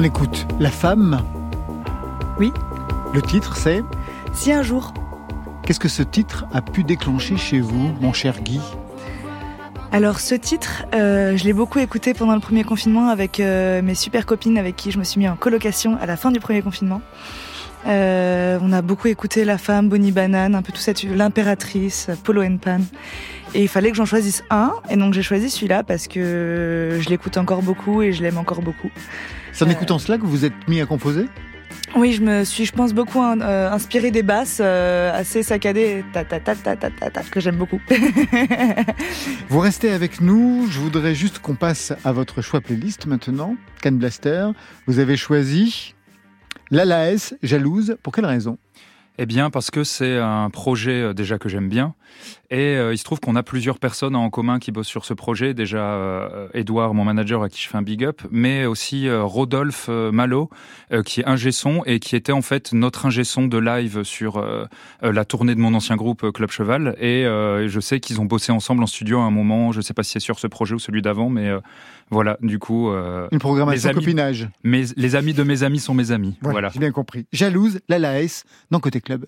On 0.00 0.04
écoute 0.04 0.46
La 0.60 0.70
femme. 0.70 1.20
Oui. 2.38 2.52
Le 3.12 3.20
titre, 3.20 3.56
c'est 3.56 3.82
Si 4.32 4.52
un 4.52 4.62
jour. 4.62 4.94
Qu'est-ce 5.64 5.80
que 5.80 5.88
ce 5.88 6.04
titre 6.04 6.46
a 6.52 6.62
pu 6.62 6.84
déclencher 6.84 7.36
chez 7.36 7.58
vous, 7.58 7.90
mon 8.00 8.12
cher 8.12 8.40
Guy? 8.40 8.60
Alors 9.90 10.20
ce 10.20 10.36
titre, 10.36 10.84
euh, 10.94 11.36
je 11.36 11.42
l'ai 11.42 11.52
beaucoup 11.52 11.80
écouté 11.80 12.14
pendant 12.14 12.34
le 12.34 12.40
premier 12.40 12.62
confinement 12.62 13.08
avec 13.08 13.40
euh, 13.40 13.82
mes 13.82 13.96
super 13.96 14.24
copines 14.24 14.56
avec 14.56 14.76
qui 14.76 14.92
je 14.92 15.00
me 15.00 15.02
suis 15.02 15.18
mis 15.18 15.28
en 15.28 15.34
colocation 15.34 15.98
à 16.00 16.06
la 16.06 16.16
fin 16.16 16.30
du 16.30 16.38
premier 16.38 16.62
confinement. 16.62 17.00
Euh, 17.88 18.56
on 18.62 18.72
a 18.72 18.82
beaucoup 18.82 19.08
écouté 19.08 19.44
La 19.44 19.58
Femme, 19.58 19.88
Bonnie 19.88 20.12
Banane, 20.12 20.54
un 20.54 20.62
peu 20.62 20.72
tout 20.72 20.80
ça, 20.80 20.92
l'impératrice, 21.12 22.08
Polo 22.22 22.44
and 22.44 22.58
Pan. 22.58 22.82
Et 23.52 23.62
il 23.62 23.68
fallait 23.68 23.90
que 23.90 23.96
j'en 23.96 24.04
choisisse 24.04 24.44
un, 24.50 24.74
et 24.90 24.96
donc 24.96 25.12
j'ai 25.12 25.22
choisi 25.22 25.50
celui-là 25.50 25.82
parce 25.82 26.06
que 26.06 26.98
je 27.00 27.08
l'écoute 27.08 27.36
encore 27.36 27.62
beaucoup 27.62 28.00
et 28.02 28.12
je 28.12 28.22
l'aime 28.22 28.38
encore 28.38 28.62
beaucoup. 28.62 28.90
C'est 29.58 29.64
en 29.64 29.70
écoutant 29.70 29.98
cela 29.98 30.18
que 30.18 30.24
vous 30.24 30.44
êtes 30.44 30.68
mis 30.68 30.80
à 30.80 30.86
composer? 30.86 31.26
Oui, 31.96 32.12
je 32.12 32.22
me 32.22 32.44
suis, 32.44 32.64
je 32.64 32.70
pense, 32.70 32.94
beaucoup 32.94 33.20
euh, 33.20 33.72
inspiré 33.72 34.12
des 34.12 34.22
basses 34.22 34.60
euh, 34.60 35.12
assez 35.12 35.42
saccadées, 35.42 36.04
ta, 36.12 36.24
ta, 36.24 36.38
ta, 36.38 36.54
ta, 36.54 36.76
ta, 36.76 36.90
ta, 36.90 37.22
que 37.24 37.40
j'aime 37.40 37.56
beaucoup. 37.56 37.80
Vous 39.48 39.58
restez 39.58 39.90
avec 39.90 40.20
nous. 40.20 40.68
Je 40.70 40.78
voudrais 40.78 41.16
juste 41.16 41.40
qu'on 41.40 41.56
passe 41.56 41.92
à 42.04 42.12
votre 42.12 42.40
choix 42.40 42.60
playlist 42.60 43.06
maintenant. 43.06 43.56
Can 43.82 43.90
Blaster, 43.94 44.50
vous 44.86 45.00
avez 45.00 45.16
choisi 45.16 45.96
Lalaes, 46.70 47.34
Jalouse. 47.42 47.96
Pour 48.04 48.12
quelle 48.12 48.26
raison? 48.26 48.58
Eh 49.18 49.26
bien, 49.26 49.50
parce 49.50 49.72
que 49.72 49.82
c'est 49.82 50.18
un 50.18 50.50
projet 50.50 51.02
euh, 51.02 51.14
déjà 51.14 51.38
que 51.40 51.48
j'aime 51.48 51.68
bien. 51.68 51.96
Et 52.50 52.76
euh, 52.76 52.94
il 52.94 52.98
se 52.98 53.04
trouve 53.04 53.20
qu'on 53.20 53.36
a 53.36 53.42
plusieurs 53.42 53.78
personnes 53.78 54.16
en 54.16 54.30
commun 54.30 54.58
qui 54.58 54.72
bossent 54.72 54.88
sur 54.88 55.04
ce 55.04 55.12
projet. 55.12 55.52
Déjà, 55.52 55.92
euh, 55.94 56.48
Edouard, 56.54 56.94
mon 56.94 57.04
manager, 57.04 57.42
à 57.42 57.50
qui 57.50 57.60
je 57.60 57.68
fais 57.68 57.76
un 57.76 57.82
big 57.82 58.04
up, 58.04 58.22
mais 58.30 58.64
aussi 58.64 59.10
Rodolphe 59.10 59.88
Malo, 59.88 60.48
qui 61.04 61.20
est 61.20 61.26
ingé 61.26 61.52
son 61.52 61.82
et 61.84 62.00
qui 62.00 62.16
était 62.16 62.32
en 62.32 62.42
fait 62.42 62.72
notre 62.72 63.06
ingé 63.06 63.24
son 63.24 63.46
de 63.46 63.58
live 63.58 64.02
sur 64.02 64.42
la 65.02 65.24
tournée 65.24 65.54
de 65.54 65.60
mon 65.60 65.74
ancien 65.74 65.96
groupe 65.96 66.30
Club 66.32 66.50
Cheval. 66.50 66.96
Et 67.00 67.24
je 67.24 67.80
sais 67.80 68.00
qu'ils 68.00 68.20
ont 68.20 68.24
bossé 68.24 68.50
ensemble 68.52 68.82
en 68.82 68.86
studio 68.86 69.18
à 69.18 69.24
un 69.24 69.30
moment. 69.30 69.72
Je 69.72 69.78
ne 69.78 69.82
sais 69.82 69.94
pas 69.94 70.02
si 70.02 70.12
c'est 70.12 70.20
sur 70.20 70.38
ce 70.38 70.46
projet 70.46 70.74
ou 70.74 70.78
celui 70.78 71.02
d'avant, 71.02 71.28
mais 71.28 71.50
voilà, 72.10 72.38
du 72.40 72.58
coup. 72.58 72.90
Une 73.30 73.38
programmation 73.38 73.92
copinage. 73.92 74.48
Mais 74.64 74.84
les 74.96 75.16
amis 75.16 75.34
de 75.34 75.42
mes 75.42 75.62
amis 75.62 75.80
sont 75.80 75.94
mes 75.94 76.12
amis. 76.12 76.38
Voilà. 76.40 76.70
J'ai 76.70 76.80
bien 76.80 76.92
compris. 76.92 77.26
Jalouse, 77.32 77.80
la 77.88 77.98
Laes, 77.98 78.44
dans 78.70 78.80
Côté 78.80 79.00
Club. 79.00 79.26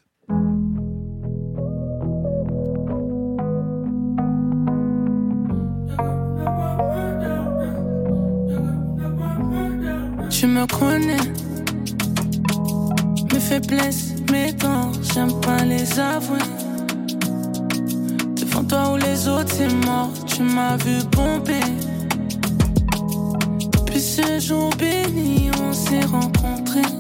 Tu 10.31 10.47
me 10.47 10.67
connais, 10.67 11.17
mes 13.33 13.41
faiblesses, 13.41 14.15
mes 14.33 14.53
dents, 14.53 14.91
j'aime 15.13 15.39
pas 15.41 15.65
les 15.65 15.99
avouer. 15.99 16.39
Devant 18.37 18.65
toi 18.65 18.93
ou 18.93 18.97
les 18.97 19.29
autres, 19.29 19.53
c'est 19.55 19.75
mort, 19.87 20.11
tu 20.27 20.43
m'as 20.43 20.77
vu 20.79 21.05
pomper. 21.11 21.61
Depuis 23.73 24.01
ce 24.01 24.41
jour 24.41 24.71
béni, 24.79 25.51
on 25.63 25.73
s'est 25.73 26.07
rencontrés. 26.07 26.93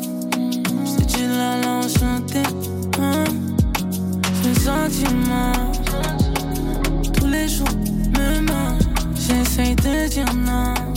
C'est 0.84 1.06
dit 1.06 1.26
la 1.26 1.56
l'enchanté 1.62 2.42
sentiments. 4.60 5.72
Tous 7.12 7.26
les 7.26 7.48
jours 7.48 7.76
me 8.16 8.40
manquent, 8.40 9.16
j'essaye 9.16 9.74
de 9.76 10.08
dire 10.08 10.34
non. 10.34 10.89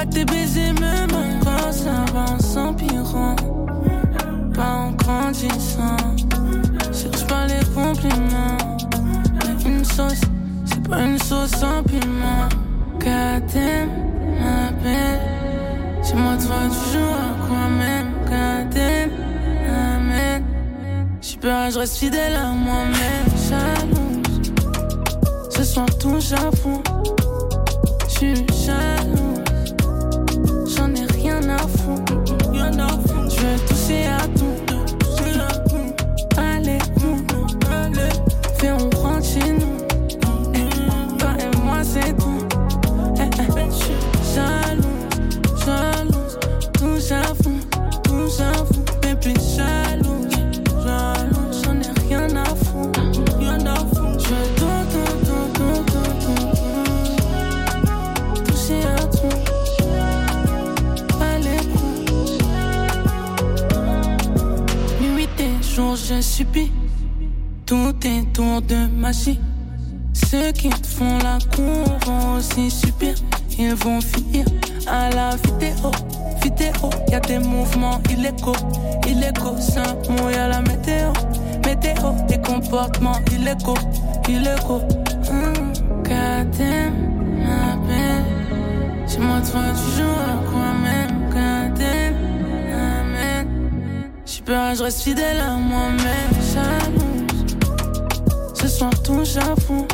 Combats 0.00 0.12
tes 0.12 0.24
baisers 0.24 0.72
me 0.74 1.12
manquent 1.12 1.72
ça 1.72 2.04
va 2.12 2.32
en 2.32 2.38
s'empirant. 2.38 3.36
Pas 4.54 4.74
en 4.74 4.92
grandissant, 4.92 5.96
cherche 6.92 7.26
pas 7.26 7.46
les 7.46 7.64
compliments. 7.74 8.56
Mais 9.34 9.62
une 9.70 9.84
sauce, 9.84 10.20
c'est 10.64 10.88
pas 10.88 11.02
une 11.02 11.18
sauce 11.18 11.50
sans 11.50 11.82
piment. 11.82 12.48
Gardez 12.98 13.88
ma 14.40 14.70
belle, 14.82 15.20
je 16.02 16.14
moi 16.14 16.36
toi 16.36 16.56
toujours 16.68 17.14
à 17.14 17.46
quoi 17.46 17.68
même? 17.68 18.10
Gardez 18.28 19.10
je 21.70 21.78
reste 21.78 21.96
fidèle 21.96 22.36
à 22.36 22.50
moi-même. 22.50 23.28
Jalouse, 23.48 24.52
ce 25.50 25.64
soir 25.64 25.86
tout 25.98 26.20
j'avoue. 26.20 26.82
Je 28.08 28.14
suis 28.14 28.34
jalouse, 28.64 29.19
tout 67.64 67.94
est 68.04 68.32
tours 68.34 68.60
de 68.60 68.76
magie. 68.94 69.40
Ceux 70.12 70.52
qui 70.52 70.68
te 70.68 70.86
font 70.86 71.16
la 71.18 71.38
cour 71.54 71.98
vont 72.04 72.34
aussi 72.34 72.70
subir. 72.70 73.14
Ils 73.58 73.74
vont 73.74 74.02
finir 74.02 74.44
à 74.86 75.08
la 75.10 75.30
vidéo. 75.36 75.90
Vidéo, 76.42 76.90
y 77.10 77.14
a 77.14 77.20
des 77.20 77.38
mouvements 77.38 78.00
illégaux. 78.10 78.52
Illégaux, 79.06 79.56
ça 79.58 79.96
mouille 80.10 80.34
à 80.34 80.48
la 80.48 80.60
météo. 80.60 81.10
Météo, 81.64 82.12
tes 82.28 82.38
comportements 82.38 83.20
illégaux, 83.32 83.74
illégaux. 84.28 84.82
Hum, 85.30 85.72
goddamn, 86.04 86.92
ma 87.44 87.76
belle. 87.86 88.24
Chez 89.08 89.20
moi, 89.20 89.40
toi, 89.40 89.62
tu 89.72 89.96
joues 89.96 90.20
à 90.28 90.50
quoi 90.50 90.72
même, 90.82 91.19
Je 94.52 94.82
reste 94.82 95.02
fidèle 95.02 95.38
à 95.38 95.52
moi-même, 95.52 96.34
jalouse. 96.52 97.56
Ce 98.52 98.66
soir, 98.66 98.90
tout 99.04 99.22
j'avoue. 99.24 99.86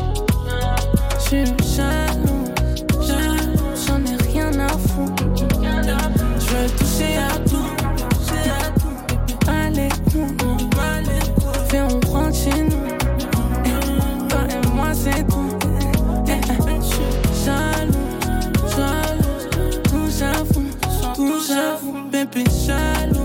Jalouse, 1.30 1.76
jalouse, 3.06 3.86
j'en 3.86 4.02
ai 4.06 4.16
rien 4.32 4.50
à 4.58 4.68
foutre. 4.68 5.24
J'veux 6.40 6.68
toucher 6.78 7.18
à 7.18 7.38
tout. 7.46 7.68
Allez, 9.46 9.90
on, 10.16 10.26
fais 11.68 11.82
on 11.82 12.00
rentre 12.10 12.34
chez 12.34 12.62
nous. 12.62 12.86
Eh, 13.66 14.28
Toi 14.28 14.40
et 14.48 14.66
moi, 14.74 14.88
c'est 14.94 15.22
tout. 15.28 15.50
Eh, 16.28 16.32
eh, 16.32 16.80
J'suis 16.80 17.44
jalouse, 17.44 18.74
jalouse, 18.74 19.80
tout 19.84 20.08
j'avoue, 20.18 20.70
tout 21.14 21.40
j'avoue, 21.46 22.08
bébé 22.10 22.44
jalouse, 22.66 23.15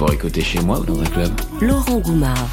Pourrait 0.00 0.16
côté 0.16 0.40
chez 0.40 0.62
moi 0.62 0.80
ou 0.80 0.86
dans 0.86 0.98
un 0.98 1.04
club. 1.04 1.30
Laurent 1.60 1.98
Goumard. 1.98 2.48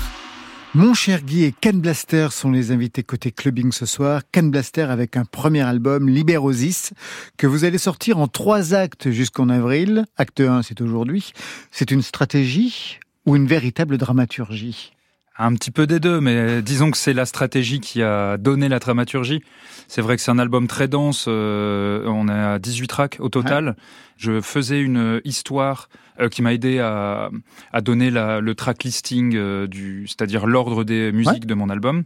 Mon 0.74 0.94
cher 0.94 1.22
Guy 1.22 1.46
et 1.46 1.54
Can 1.54 1.76
Blaster 1.78 2.28
sont 2.30 2.52
les 2.52 2.72
invités 2.72 3.04
côté 3.04 3.32
clubbing 3.32 3.72
ce 3.72 3.86
soir. 3.86 4.24
Can 4.34 4.48
Blaster 4.48 4.82
avec 4.82 5.16
un 5.16 5.24
premier 5.24 5.62
album, 5.62 6.10
Liberosis, 6.10 6.92
que 7.38 7.48
vous 7.48 7.64
allez 7.64 7.78
sortir 7.78 8.18
en 8.18 8.28
trois 8.28 8.74
actes 8.74 9.12
jusqu'en 9.12 9.48
avril. 9.48 10.04
Acte 10.18 10.42
1, 10.42 10.62
c'est 10.62 10.82
aujourd'hui. 10.82 11.32
C'est 11.72 11.90
une 11.90 12.02
stratégie 12.02 13.00
ou 13.26 13.38
une 13.38 13.48
véritable 13.48 13.98
dramaturgie? 13.98 14.97
Un 15.40 15.54
petit 15.54 15.70
peu 15.70 15.86
des 15.86 16.00
deux, 16.00 16.20
mais 16.20 16.64
disons 16.64 16.90
que 16.90 16.98
c'est 16.98 17.14
la 17.14 17.28
stratégie 17.28 17.80
qui 17.80 18.02
a 18.02 18.38
donné 18.38 18.70
la 18.70 18.80
dramaturgie. 18.80 19.44
C'est 19.88 20.02
vrai 20.02 20.16
que 20.16 20.22
c'est 20.24 20.32
un 20.32 20.40
album 20.40 20.68
très 20.68 20.88
dense, 20.88 21.26
euh, 21.28 22.04
on 22.08 22.28
est 22.28 22.32
à 22.32 22.58
18 22.58 22.88
tracks 22.88 23.18
au 23.20 23.30
total. 23.30 23.76
Je 24.18 24.42
faisais 24.42 24.82
une 24.82 25.22
histoire 25.26 25.90
euh, 26.20 26.28
qui 26.28 26.42
m'a 26.42 26.54
aidé 26.54 26.80
à, 26.80 27.30
à 27.72 27.82
donner 27.82 28.10
la, 28.10 28.42
le 28.42 28.56
track 28.56 28.84
listing, 28.84 29.36
euh, 29.36 29.68
du, 29.68 30.08
c'est-à-dire 30.08 30.48
l'ordre 30.48 30.84
des 30.84 31.12
musiques 31.12 31.46
de 31.46 31.54
mon 31.54 31.70
album. 31.70 32.04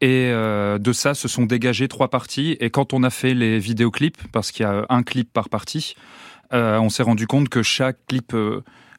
Et 0.00 0.30
euh, 0.30 0.78
de 0.78 0.92
ça 0.92 1.14
se 1.14 1.26
sont 1.26 1.46
dégagées 1.46 1.88
trois 1.88 2.08
parties. 2.08 2.56
Et 2.60 2.70
quand 2.70 2.92
on 2.92 3.02
a 3.02 3.10
fait 3.10 3.34
les 3.34 3.58
vidéoclips, 3.58 4.28
parce 4.30 4.52
qu'il 4.52 4.64
y 4.64 4.68
a 4.68 4.86
un 4.88 5.02
clip 5.02 5.32
par 5.32 5.48
partie, 5.48 5.96
euh, 6.52 6.78
on 6.78 6.88
s'est 6.88 7.02
rendu 7.02 7.26
compte 7.26 7.48
que 7.48 7.62
chaque 7.62 7.98
clip 8.06 8.34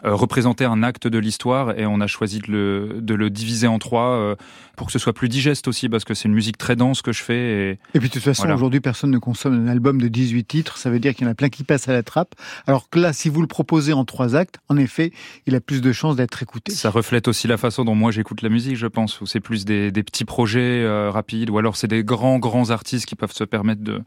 euh, 0.05 0.13
représentait 0.13 0.65
un 0.65 0.83
acte 0.83 1.07
de 1.07 1.17
l'histoire 1.17 1.77
et 1.79 1.85
on 1.85 1.99
a 1.99 2.07
choisi 2.07 2.39
de 2.39 2.51
le, 2.51 2.97
de 3.01 3.15
le 3.15 3.29
diviser 3.29 3.67
en 3.67 3.79
trois 3.79 4.11
euh, 4.11 4.35
pour 4.75 4.87
que 4.87 4.93
ce 4.93 4.99
soit 4.99 5.13
plus 5.13 5.29
digeste 5.29 5.67
aussi 5.67 5.89
parce 5.89 6.03
que 6.03 6.13
c'est 6.13 6.27
une 6.27 6.33
musique 6.33 6.57
très 6.57 6.75
dense 6.75 7.01
que 7.01 7.11
je 7.11 7.23
fais. 7.23 7.37
Et... 7.37 7.79
Et 7.93 7.99
puis 7.99 8.09
de 8.09 8.13
toute 8.13 8.21
façon, 8.21 8.43
Voilà. 8.43 8.55
aujourd'hui, 8.55 8.81
personne 8.81 9.11
ne 9.11 9.17
consomme 9.17 9.65
un 9.65 9.67
album 9.67 9.99
de 9.99 10.07
18 10.07 10.43
titres. 10.43 10.77
Ça 10.77 10.89
veut 10.89 10.99
dire 10.99 11.15
qu'il 11.15 11.25
y 11.25 11.27
en 11.27 11.31
a 11.31 11.35
plein 11.35 11.49
qui 11.49 11.63
passent 11.63 11.87
à 11.87 11.93
la 11.93 12.03
trappe. 12.03 12.35
Alors 12.67 12.89
que 12.89 12.99
là, 12.99 13.13
si 13.13 13.29
vous 13.29 13.41
le 13.41 13.47
proposez 13.47 13.93
en 13.93 14.05
trois 14.05 14.35
actes, 14.35 14.59
en 14.69 14.77
effet, 14.77 15.11
il 15.47 15.55
a 15.55 15.61
plus 15.61 15.81
de 15.81 15.91
chances 15.91 16.15
d'être 16.15 16.43
écouté. 16.43 16.71
Ça 16.73 16.89
reflète 16.89 17.27
aussi 17.27 17.47
la 17.47 17.57
façon 17.57 17.83
dont 17.83 17.95
moi 17.95 18.11
j'écoute 18.11 18.41
la 18.41 18.49
musique, 18.49 18.75
je 18.75 18.87
pense, 18.87 19.21
où 19.21 19.25
c'est 19.25 19.39
plus 19.39 19.65
des, 19.65 19.91
des 19.91 20.03
petits 20.03 20.25
projets 20.25 20.83
euh, 20.83 21.09
rapides, 21.09 21.49
ou 21.49 21.57
alors 21.57 21.75
c'est 21.77 21.87
des 21.87 22.03
grands, 22.03 22.37
grands 22.37 22.69
artistes 22.69 23.05
qui 23.05 23.15
peuvent 23.15 23.31
se 23.33 23.43
permettre 23.43 23.81
de, 23.83 24.01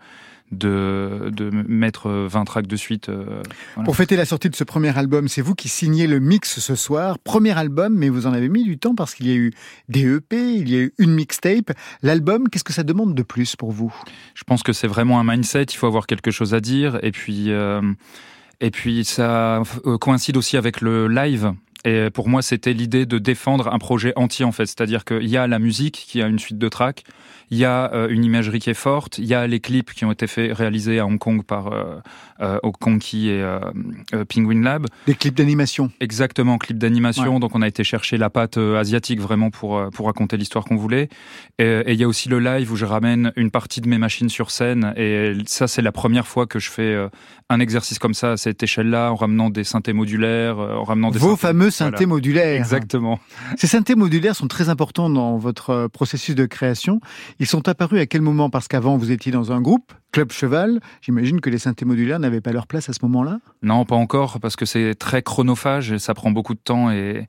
de, 0.52 1.30
de 1.32 1.50
mettre 1.50 2.10
20 2.10 2.44
tracks 2.44 2.66
de 2.66 2.76
suite. 2.76 3.08
euh, 3.08 3.42
voilà. 3.74 3.84
Pour 3.84 3.96
fêter 3.96 4.16
la 4.16 4.24
sortie 4.24 4.48
de 4.48 4.56
ce 4.56 4.64
premier 4.64 4.96
album, 4.96 5.28
c'est 5.28 5.42
vous 5.42 5.54
qui 5.54 5.68
signez 5.68 6.06
le 6.06 6.20
mix 6.20 6.58
ce 6.60 6.74
soir. 6.74 7.18
Premier 7.18 7.56
album, 7.56 7.94
mais 7.94 8.08
vous 8.08 8.26
en 8.26 8.32
avez 8.32 8.48
mis 8.48 8.64
du 8.64 8.78
temps 8.78 8.94
parce 8.94 9.14
qu'il 9.14 9.26
y 9.28 9.32
a 9.32 9.36
eu 9.36 9.52
des 9.88 10.04
EP, 10.16 10.36
il 10.54 10.68
y 10.70 10.76
a 10.76 10.80
eu 10.80 10.92
une 10.98 11.12
mixtape. 11.12 11.72
L'album, 12.02 12.48
qu'est-ce 12.48 12.64
que 12.64 12.72
ça 12.72 12.82
demande 12.82 13.14
de 13.14 13.22
plus 13.22 13.56
pour 13.56 13.72
vous? 13.72 13.94
Je 14.34 14.44
pense 14.44 14.62
que 14.62 14.72
c'est 14.72 14.88
vraiment 14.88 15.20
un 15.20 15.24
mindset, 15.24 15.64
il 15.64 15.76
faut 15.76 15.86
avoir 15.86 16.06
quelque 16.06 16.30
chose 16.30 16.54
à 16.54 16.60
dire, 16.60 16.98
et 17.02 17.12
puis, 17.12 17.50
euh, 17.50 17.82
et 18.60 18.70
puis 18.70 19.04
ça 19.04 19.62
euh, 19.86 19.98
coïncide 19.98 20.36
aussi 20.36 20.56
avec 20.56 20.80
le 20.80 21.08
live. 21.08 21.52
Et 21.84 22.10
pour 22.10 22.28
moi, 22.28 22.42
c'était 22.42 22.72
l'idée 22.72 23.06
de 23.06 23.18
défendre 23.18 23.72
un 23.72 23.78
projet 23.78 24.12
entier, 24.16 24.44
en 24.44 24.52
fait. 24.52 24.66
C'est-à-dire 24.66 25.04
qu'il 25.04 25.28
y 25.28 25.36
a 25.36 25.46
la 25.46 25.58
musique 25.60 25.94
qui 26.08 26.20
a 26.20 26.26
une 26.26 26.40
suite 26.40 26.58
de 26.58 26.68
tracks, 26.68 27.04
il 27.50 27.58
y 27.58 27.64
a 27.64 27.92
euh, 27.94 28.08
une 28.08 28.24
imagerie 28.24 28.58
qui 28.58 28.70
est 28.70 28.74
forte, 28.74 29.18
il 29.18 29.26
y 29.26 29.34
a 29.34 29.46
les 29.46 29.60
clips 29.60 29.92
qui 29.92 30.04
ont 30.04 30.12
été 30.12 30.26
faits, 30.26 30.52
réalisés 30.56 30.98
à 30.98 31.06
Hong 31.06 31.18
Kong 31.18 31.42
par 31.44 31.68
euh, 31.72 31.96
euh, 32.40 32.58
Okonki 32.62 33.28
et 33.30 33.42
euh, 33.42 33.58
Penguin 34.28 34.62
Lab. 34.62 34.86
Des 35.06 35.14
clips 35.14 35.34
d'animation. 35.34 35.90
Exactement, 36.00 36.58
clip 36.58 36.78
d'animation. 36.78 37.38
Donc 37.40 37.54
on 37.54 37.62
a 37.62 37.68
été 37.68 37.84
chercher 37.84 38.16
la 38.16 38.30
patte 38.30 38.58
asiatique 38.58 39.20
vraiment 39.20 39.50
pour 39.50 39.82
pour 39.92 40.06
raconter 40.06 40.36
l'histoire 40.36 40.64
qu'on 40.64 40.76
voulait. 40.76 41.08
Et 41.58 41.64
et 41.86 41.92
il 41.92 42.00
y 42.00 42.04
a 42.04 42.08
aussi 42.08 42.28
le 42.28 42.38
live 42.40 42.70
où 42.72 42.76
je 42.76 42.84
ramène 42.84 43.32
une 43.36 43.50
partie 43.50 43.80
de 43.80 43.88
mes 43.88 43.98
machines 43.98 44.28
sur 44.28 44.50
scène. 44.50 44.92
Et 44.96 45.32
ça 45.46 45.68
c'est 45.68 45.82
la 45.82 45.92
première 45.92 46.26
fois 46.26 46.46
que 46.46 46.58
je 46.58 46.70
fais 46.70 46.96
un 47.50 47.60
exercice 47.60 47.98
comme 47.98 48.14
ça 48.14 48.32
à 48.32 48.36
cette 48.36 48.62
échelle-là, 48.62 49.10
en 49.10 49.14
ramenant 49.16 49.48
des 49.50 49.64
synthés 49.64 49.92
modulaires, 49.92 50.58
en 50.58 50.84
ramenant 50.84 51.10
des 51.10 51.18
Vos 51.18 51.30
synthés- 51.34 51.40
fameux 51.40 51.70
synthés 51.70 51.90
Voilà. 52.04 52.06
modulaires. 52.08 52.56
Exactement. 52.60 53.18
Ces 53.56 53.66
synthés 53.66 53.94
modulaires 53.94 54.36
sont 54.36 54.48
très 54.48 54.68
importants 54.68 55.08
dans 55.10 55.36
votre 55.38 55.88
processus 55.92 56.34
de 56.34 56.46
création. 56.46 57.00
Ils 57.40 57.46
sont 57.46 57.68
apparus 57.68 58.00
à 58.00 58.06
quel 58.06 58.20
moment? 58.20 58.50
Parce 58.50 58.66
qu'avant, 58.66 58.96
vous 58.96 59.12
étiez 59.12 59.30
dans 59.30 59.52
un 59.52 59.60
groupe, 59.60 59.92
Club 60.10 60.32
Cheval. 60.32 60.80
J'imagine 61.00 61.40
que 61.40 61.50
les 61.50 61.58
synthés 61.58 61.84
modulaires 61.84 62.18
n'avaient 62.18 62.40
pas 62.40 62.52
leur 62.52 62.66
place 62.66 62.88
à 62.88 62.92
ce 62.92 62.98
moment-là? 63.02 63.38
Non, 63.62 63.84
pas 63.84 63.94
encore, 63.94 64.40
parce 64.40 64.56
que 64.56 64.66
c'est 64.66 64.96
très 64.96 65.22
chronophage 65.22 65.92
et 65.92 65.98
ça 66.00 66.14
prend 66.14 66.32
beaucoup 66.32 66.54
de 66.54 66.60
temps 66.60 66.90
et, 66.90 67.28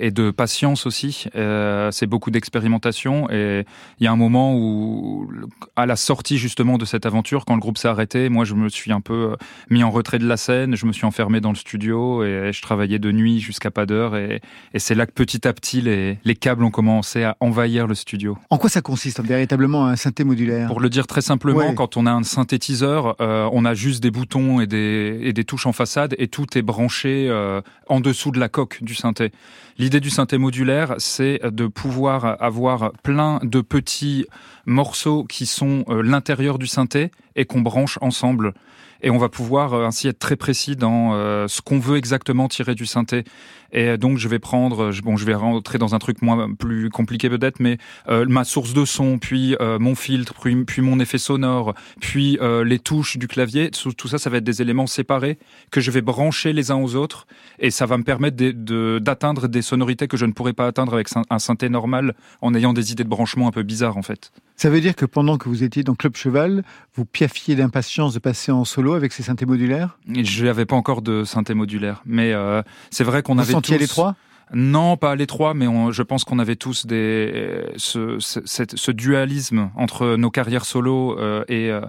et 0.00 0.10
de 0.10 0.30
patience 0.30 0.86
aussi. 0.86 1.24
Euh, 1.34 1.90
c'est 1.90 2.06
beaucoup 2.06 2.30
d'expérimentation 2.30 3.28
et 3.30 3.64
il 4.00 4.04
y 4.04 4.06
a 4.06 4.12
un 4.12 4.16
moment 4.16 4.54
où, 4.56 5.28
à 5.76 5.86
la 5.86 5.96
sortie 5.96 6.38
justement 6.38 6.78
de 6.78 6.84
cette 6.84 7.06
aventure, 7.06 7.44
quand 7.44 7.54
le 7.54 7.60
groupe 7.60 7.78
s'est 7.78 7.88
arrêté, 7.88 8.28
moi 8.28 8.44
je 8.44 8.54
me 8.54 8.68
suis 8.68 8.92
un 8.92 9.00
peu 9.00 9.32
euh, 9.32 9.36
mis 9.70 9.82
en 9.82 9.90
retrait 9.90 10.18
de 10.18 10.26
la 10.26 10.36
scène, 10.36 10.76
je 10.76 10.86
me 10.86 10.92
suis 10.92 11.04
enfermé 11.04 11.40
dans 11.40 11.50
le 11.50 11.56
studio 11.56 12.22
et 12.24 12.50
je 12.52 12.62
travaillais 12.62 12.98
de 12.98 13.10
nuit 13.12 13.40
jusqu'à 13.40 13.70
pas 13.70 13.86
d'heure 13.86 14.16
et, 14.16 14.40
et 14.74 14.78
c'est 14.78 14.94
là 14.94 15.06
que 15.06 15.12
petit 15.12 15.46
à 15.46 15.52
petit 15.52 15.80
les, 15.80 16.18
les 16.24 16.34
câbles 16.36 16.64
ont 16.64 16.70
commencé 16.70 17.24
à 17.24 17.36
envahir 17.40 17.86
le 17.86 17.94
studio. 17.94 18.36
En 18.50 18.58
quoi 18.58 18.70
ça 18.70 18.80
consiste 18.82 19.20
véritablement 19.22 19.86
un 19.86 19.96
synthé 19.96 20.24
modulaire? 20.24 20.68
Pour 20.68 20.80
le 20.80 20.88
dire 20.90 21.06
très 21.06 21.20
simplement, 21.22 21.58
Ouais. 21.58 21.74
quand 21.74 21.96
on 21.96 22.06
a 22.06 22.12
un 22.12 22.22
synthétiseur, 22.22 23.16
euh, 23.20 23.48
on 23.52 23.64
a 23.64 23.74
juste 23.74 24.02
des 24.02 24.10
boutons 24.10 24.60
et 24.60 24.66
des, 24.66 25.18
et 25.22 25.32
des 25.32 25.44
touches 25.44 25.66
en 25.66 25.72
façade 25.72 26.14
et 26.18 26.28
tout 26.28 26.46
est 26.56 26.62
branché 26.62 27.26
euh, 27.28 27.60
en 27.88 28.00
dessous 28.00 28.30
de 28.30 28.38
la 28.38 28.48
coque 28.48 28.78
du 28.82 28.94
synthé. 28.94 29.32
L'idée 29.78 29.87
du 29.88 30.10
synthé 30.10 30.38
modulaire, 30.38 30.94
c'est 30.98 31.40
de 31.42 31.66
pouvoir 31.66 32.36
avoir 32.42 32.92
plein 33.02 33.40
de 33.42 33.60
petits 33.60 34.26
morceaux 34.66 35.24
qui 35.24 35.46
sont 35.46 35.84
euh, 35.88 36.02
l'intérieur 36.02 36.58
du 36.58 36.66
synthé 36.66 37.10
et 37.34 37.46
qu'on 37.46 37.62
branche 37.62 37.98
ensemble. 38.02 38.52
Et 39.00 39.10
on 39.10 39.18
va 39.18 39.28
pouvoir 39.28 39.74
euh, 39.74 39.86
ainsi 39.86 40.08
être 40.08 40.18
très 40.18 40.36
précis 40.36 40.76
dans 40.76 41.14
euh, 41.14 41.48
ce 41.48 41.62
qu'on 41.62 41.78
veut 41.78 41.96
exactement 41.96 42.48
tirer 42.48 42.74
du 42.74 42.86
synthé. 42.86 43.24
Et 43.72 43.98
donc 43.98 44.18
je 44.18 44.28
vais 44.28 44.38
prendre, 44.38 44.90
bon, 45.02 45.16
je 45.16 45.24
vais 45.26 45.34
rentrer 45.34 45.78
dans 45.78 45.94
un 45.94 45.98
truc 45.98 46.22
moins 46.22 46.52
plus 46.54 46.88
compliqué 46.90 47.28
peut-être, 47.28 47.60
mais 47.60 47.78
euh, 48.08 48.24
ma 48.28 48.44
source 48.44 48.72
de 48.72 48.84
son, 48.84 49.18
puis 49.18 49.56
euh, 49.60 49.78
mon 49.78 49.94
filtre, 49.94 50.34
puis, 50.40 50.64
puis 50.64 50.80
mon 50.82 50.98
effet 51.00 51.18
sonore, 51.18 51.74
puis 52.00 52.38
euh, 52.40 52.64
les 52.64 52.78
touches 52.78 53.18
du 53.18 53.28
clavier. 53.28 53.70
Tout, 53.70 53.92
tout 53.92 54.08
ça, 54.08 54.18
ça 54.18 54.30
va 54.30 54.38
être 54.38 54.44
des 54.44 54.62
éléments 54.62 54.86
séparés 54.86 55.38
que 55.70 55.80
je 55.80 55.90
vais 55.90 56.00
brancher 56.00 56.52
les 56.52 56.70
uns 56.70 56.76
aux 56.76 56.94
autres, 56.94 57.26
et 57.58 57.70
ça 57.70 57.84
va 57.86 57.98
me 57.98 58.04
permettre 58.04 58.36
de- 58.36 58.52
de- 58.52 58.98
d'atteindre 59.00 59.48
des 59.48 59.62
sonorités 59.62 60.08
que 60.08 60.16
je 60.16 60.24
ne 60.26 60.32
pourrais 60.32 60.52
pas 60.54 60.66
atteindre 60.66 60.94
avec 60.94 61.08
un 61.28 61.38
synthé 61.38 61.68
normal, 61.68 62.14
en 62.40 62.54
ayant 62.54 62.72
des 62.72 62.92
idées 62.92 63.04
de 63.04 63.08
branchement 63.08 63.48
un 63.48 63.52
peu 63.52 63.62
bizarres 63.62 63.96
en 63.96 64.02
fait. 64.02 64.32
Ça 64.56 64.70
veut 64.70 64.80
dire 64.80 64.96
que 64.96 65.04
pendant 65.04 65.38
que 65.38 65.48
vous 65.48 65.62
étiez 65.62 65.84
dans 65.84 65.94
Club 65.94 66.16
Cheval, 66.16 66.64
vous 66.96 67.04
piaffiez 67.04 67.54
d'impatience 67.54 68.12
de 68.14 68.18
passer 68.18 68.50
en 68.50 68.64
solo 68.64 68.94
avec 68.94 69.12
ces 69.12 69.22
synthés 69.22 69.46
modulaires? 69.46 69.98
Je 70.12 70.44
n'avais 70.46 70.66
pas 70.66 70.74
encore 70.74 71.00
de 71.00 71.22
synthé 71.22 71.54
modulaire, 71.54 72.02
mais 72.04 72.32
euh, 72.32 72.62
c'est 72.90 73.04
vrai 73.04 73.22
qu'on 73.22 73.38
avait 73.38 73.52
sentiez 73.58 73.76
tous... 73.76 73.80
les 73.82 73.88
trois 73.88 74.14
Non, 74.54 74.96
pas 74.96 75.10
à 75.12 75.14
l'étroit, 75.16 75.52
mais 75.54 75.66
on- 75.66 75.92
je 75.92 76.02
pense 76.02 76.24
qu'on 76.24 76.38
avait 76.38 76.56
tous 76.56 76.86
des 76.86 77.64
ce, 77.76 78.16
ce, 78.18 78.90
dualisme 78.92 79.70
entre 79.76 80.16
nos 80.16 80.30
carrières 80.30 80.64
solo 80.64 81.18
euh, 81.18 81.44
et, 81.48 81.70
euh, 81.70 81.82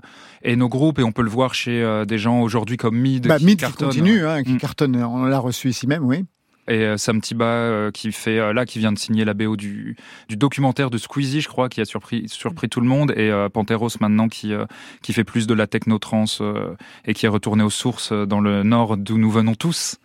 et 0.44 0.56
nos 0.58 0.68
groupes, 0.70 1.00
et 1.00 1.04
on 1.04 1.12
peut 1.14 1.22
le 1.24 1.30
voir 1.30 1.54
chez 1.54 1.82
euh, 1.82 2.04
des 2.06 2.18
gens 2.18 2.42
aujourd'hui 2.42 2.76
comme 2.78 2.98
Mid, 2.98 3.28
bah, 3.28 3.38
qui 3.40 3.46
Mid 3.46 3.56
qui 3.58 3.62
cartonnent. 3.62 3.88
continue, 3.90 4.26
hein, 4.28 4.44
qui 4.44 4.54
Mm. 4.54 4.58
cartonne, 4.58 4.96
on 5.04 5.24
l'a 5.26 5.40
reçu 5.40 5.70
ici 5.70 5.88
même, 5.88 6.04
oui. 6.06 6.26
et 6.68 6.82
euh, 6.84 6.98
Sam 6.98 7.20
Tiba 7.22 7.46
euh, 7.46 7.92
qui 7.92 8.12
fait 8.12 8.38
euh, 8.40 8.52
là 8.54 8.66
qui 8.66 8.78
vient 8.78 8.92
de 8.92 9.00
signer 9.00 9.24
la 9.26 9.34
BO 9.34 9.56
du, 9.56 9.96
du 10.28 10.36
documentaire 10.38 10.90
de 10.92 10.98
Squeezie, 11.00 11.40
je 11.42 11.48
crois, 11.48 11.68
qui 11.70 11.80
a 11.82 11.86
surpris 11.86 12.26
surpris 12.28 12.68
tout 12.70 12.82
le 12.82 12.88
monde, 12.88 13.12
et 13.16 13.32
euh, 13.32 13.48
Panteros 13.50 13.90
maintenant 14.02 14.28
qui 14.28 14.54
euh, 14.54 14.66
qui 15.02 15.14
fait 15.14 15.24
plus 15.24 15.48
de 15.48 15.54
la 15.54 15.66
techno 15.66 15.98
trance 15.98 16.40
euh, 16.42 16.76
et 17.06 17.14
qui 17.14 17.26
est 17.26 17.30
retourné 17.30 17.64
aux 17.64 17.70
sources 17.72 18.12
euh, 18.12 18.26
dans 18.28 18.42
le 18.42 18.64
nord 18.64 18.98
d'où 18.98 19.18
nous 19.18 19.32
venons 19.32 19.56
tous. 19.56 19.96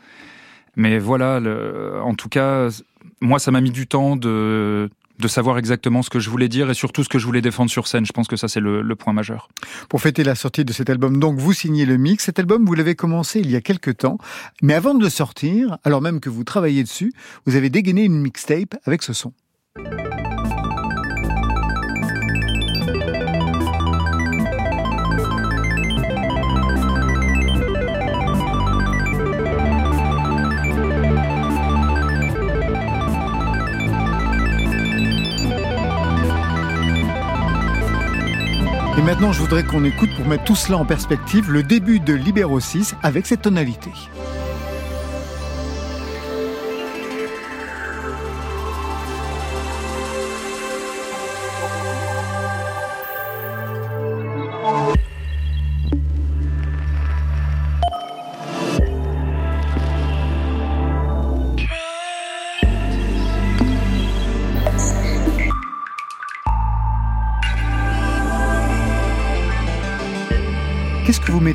Mais 0.77 0.99
voilà, 0.99 1.41
en 2.03 2.15
tout 2.15 2.29
cas, 2.29 2.69
moi 3.21 3.39
ça 3.39 3.51
m'a 3.51 3.61
mis 3.61 3.71
du 3.71 3.87
temps 3.87 4.17
de 4.17 4.89
de 5.19 5.29
savoir 5.29 5.59
exactement 5.59 6.03
ce 6.03 6.11
que 6.11 6.19
je 6.19 6.29
voulais 6.29 6.49
dire 6.49 6.71
et 6.71 6.75
surtout 6.75 7.05
ce 7.05 7.09
que 7.09 7.19
je 7.19 7.27
voulais 7.27 7.41
défendre 7.41 7.71
sur 7.71 7.87
scène. 7.87 8.05
Je 8.05 8.13
pense 8.13 8.27
que 8.27 8.37
ça 8.37 8.49
c'est 8.49 8.61
le, 8.61 8.83
le 8.83 8.97
point 8.97 9.13
majeur. 9.13 9.49
Pour 9.89 10.01
fêter 10.01 10.25
la 10.25 10.35
sortie 10.35 10.65
de 10.65 10.73
cet 10.73 10.91
album, 10.91 11.21
donc 11.21 11.39
vous 11.39 11.53
signez 11.53 11.87
le 11.87 11.97
mix. 11.97 12.25
Cet 12.25 12.39
album, 12.39 12.65
vous 12.65 12.75
l'avez 12.75 12.95
commencé 12.95 13.41
il 13.41 13.51
y 13.51 13.57
a 13.57 13.61
quelques 13.61 13.99
temps, 13.99 14.19
mais 14.63 14.75
avant 14.75 14.95
de 14.95 15.03
le 15.03 15.11
sortir, 15.11 15.79
alors 15.85 16.03
même 16.03 16.21
que 16.21 16.31
vous 16.31 16.45
travaillez 16.45 16.83
dessus, 16.83 17.13
vous 17.47 17.55
avez 17.55 17.71
dégainé 17.71 18.05
une 18.05 18.21
mixtape 18.21 18.75
avec 18.85 19.03
ce 19.03 19.13
son. 19.13 19.33
Et 38.97 39.03
maintenant, 39.03 39.33
je 39.33 39.41
voudrais 39.41 39.65
qu'on 39.65 39.83
écoute, 39.85 40.11
pour 40.17 40.25
mettre 40.27 40.45
tout 40.45 40.55
cela 40.55 40.79
en 40.79 40.85
perspective, 40.85 41.51
le 41.51 41.65
début 41.65 41.99
de 41.99 42.15
Libéro 42.15 42.61
6 42.61 42.95
avec 43.03 43.27
cette 43.27 43.43
tonalité. 43.43 43.91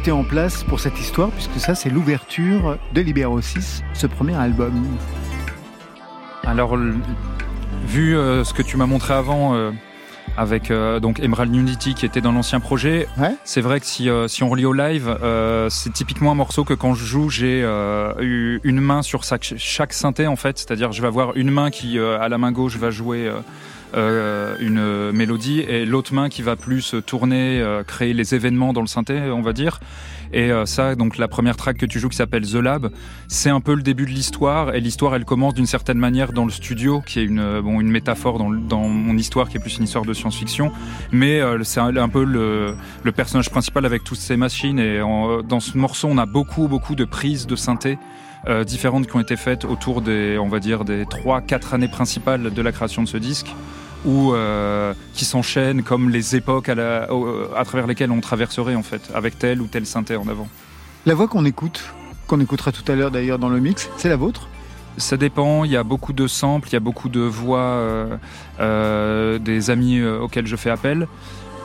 Mettez 0.10 0.12
en 0.12 0.24
place 0.24 0.64
pour 0.64 0.80
cette 0.80 1.00
histoire, 1.00 1.30
puisque 1.30 1.60
ça, 1.60 1.76
c'est 1.76 1.90
l'ouverture 1.90 2.78
de 2.94 3.02
Libéro 3.02 3.42
6, 3.42 3.84
ce 3.94 4.08
premier 4.08 4.34
album 4.36 4.74
Alors, 6.46 6.76
vu 7.86 8.18
euh, 8.18 8.44
ce 8.44 8.54
que 8.54 8.64
tu 8.64 8.76
m'as 8.78 8.88
montré 8.88 9.14
avant 9.14 9.54
euh, 9.54 9.72
avec 10.36 10.72
euh, 10.72 11.00
donc 11.00 11.20
Emerald 11.20 11.54
Unity 11.56 11.94
qui 11.94 12.08
était 12.08 12.22
dans 12.22 12.32
l'ancien 12.32 12.60
projet, 12.60 13.08
Ouais. 13.20 13.36
c'est 13.44 13.62
vrai 13.62 13.80
que 13.80 13.86
si, 13.86 14.10
si 14.28 14.42
on 14.44 14.50
relie 14.50 14.66
au 14.66 14.74
live, 14.74 15.16
c'est 15.70 15.94
typiquement 15.94 16.32
un 16.32 16.36
morceau 16.36 16.64
que 16.64 16.74
quand 16.74 16.96
je 16.96 17.06
joue, 17.06 17.30
j'ai 17.30 17.62
eu 18.20 18.60
une 18.64 18.80
main 18.80 19.04
sur 19.04 19.24
chaque, 19.24 19.54
chaque 19.58 19.94
synthé 19.94 20.26
en 20.26 20.36
fait, 20.38 20.58
c'est-à-dire 20.58 20.92
je 20.92 21.02
vais 21.02 21.08
avoir 21.08 21.36
une 21.38 21.52
main 21.52 21.70
qui 21.70 22.00
à 22.00 22.30
la 22.30 22.38
main 22.40 22.52
gauche 22.52 22.78
va 22.78 22.90
jouer 22.90 23.32
euh, 23.96 24.56
une 24.60 25.12
mélodie 25.12 25.62
et 25.62 25.86
l'autre 25.86 26.14
main 26.14 26.30
qui 26.30 26.42
va 26.42 26.56
plus 26.56 26.96
tourner, 27.06 27.60
euh, 27.62 27.84
créer 27.84 28.14
les 28.14 28.36
événements 28.36 28.74
dans 28.74 28.82
le 28.82 28.88
synthé, 28.88 29.20
on 29.32 29.42
va 29.42 29.54
dire. 29.54 29.80
Et 30.34 30.52
euh, 30.52 30.66
ça, 30.66 30.96
donc 30.96 31.18
la 31.18 31.28
première 31.28 31.58
track 31.58 31.78
que 31.78 31.86
tu 31.86 32.00
joues 32.00 32.10
qui 32.10 32.18
s'appelle 32.18 32.46
The 32.46 32.56
Lab, 32.56 32.92
c'est 33.28 33.50
un 33.50 33.62
peu 33.62 33.74
le 33.74 33.82
début 33.82 34.06
de 34.06 34.12
l'histoire. 34.12 34.76
Et 34.76 34.80
l'histoire, 34.80 35.16
elle 35.16 35.26
commence 35.26 35.54
d'une 35.54 35.66
certaine 35.66 35.98
manière 35.98 36.34
dans 36.34 36.46
le 36.46 36.52
studio, 36.52 37.02
qui 37.06 37.20
est 37.20 37.24
une, 37.24 37.40
euh, 37.40 37.62
bon, 37.62 37.80
une 37.80 37.90
métaphore 37.90 38.38
dans, 38.40 38.88
mon 38.88 39.18
histoire, 39.18 39.50
qui 39.50 39.58
est 39.58 39.60
plus 39.60 39.78
une 39.78 39.86
histoire 39.86 40.06
de 40.06 40.14
science-fiction. 40.14 40.72
Mais 41.12 41.40
euh, 41.40 41.64
c'est 41.64 41.80
un, 41.80 42.10
peu 42.10 42.24
le, 42.24 42.76
personnage 43.16 43.50
principal 43.50 43.86
avec 43.86 44.04
toutes 44.04 44.20
ces 44.20 44.38
machines. 44.38 44.80
Et 44.80 45.00
dans 45.00 45.60
ce 45.60 45.78
morceau, 45.78 46.08
on 46.10 46.18
a 46.18 46.26
beaucoup, 46.26 46.68
beaucoup 46.68 46.96
de 46.96 47.06
prises 47.06 47.48
de 47.48 47.56
synthé. 47.56 47.98
différentes 48.66 49.08
qui 49.08 49.16
ont 49.16 49.20
été 49.20 49.36
faites 49.36 49.66
autour 49.66 50.02
des, 50.02 50.38
on 50.38 50.48
va 50.48 50.60
dire, 50.60 50.86
des 50.86 51.04
3-4 51.06 51.76
années 51.76 51.88
principales 51.88 52.54
de 52.54 52.62
la 52.62 52.72
création 52.72 53.04
de 53.04 53.08
ce 53.08 53.18
disque, 53.18 53.48
ou 54.06 54.34
euh, 54.34 54.94
qui 55.14 55.26
s'enchaînent 55.26 55.84
comme 55.84 56.10
les 56.10 56.36
époques 56.36 56.70
à, 56.70 56.76
la- 56.76 57.14
au- 57.14 57.54
à 57.56 57.64
travers 57.66 57.88
lesquelles 57.88 58.12
on 58.12 58.22
traverserait 58.22 58.76
en 58.76 58.84
fait, 58.84 59.02
avec 59.14 59.38
tel 59.38 59.62
ou 59.62 59.68
tel 59.68 59.86
synthé 59.86 60.16
en 60.16 60.28
avant. 60.28 60.48
La 61.06 61.16
voix 61.16 61.28
qu'on 61.28 61.46
écoute, 61.46 61.84
qu'on 62.28 62.40
écoutera 62.40 62.72
tout 62.72 62.90
à 62.92 62.96
l'heure 62.96 63.12
d'ailleurs 63.12 63.40
dans 63.40 63.50
le 63.50 63.60
mix, 63.60 63.90
c'est 63.98 64.10
la 64.10 64.16
vôtre? 64.16 64.48
Ça 64.98 65.16
dépend, 65.18 65.64
il 65.64 65.72
y 65.72 65.78
a 65.78 65.84
beaucoup 65.84 66.12
de 66.14 66.28
samples, 66.28 66.68
il 66.70 66.74
y 66.74 66.76
a 66.76 66.82
beaucoup 66.82 67.08
de 67.10 67.22
voix 67.22 67.60
euh, 67.60 68.18
euh, 68.60 69.40
des 69.40 69.70
amis 69.70 70.04
auxquels 70.04 70.46
je 70.48 70.56
fais 70.58 70.70
appel. 70.70 71.08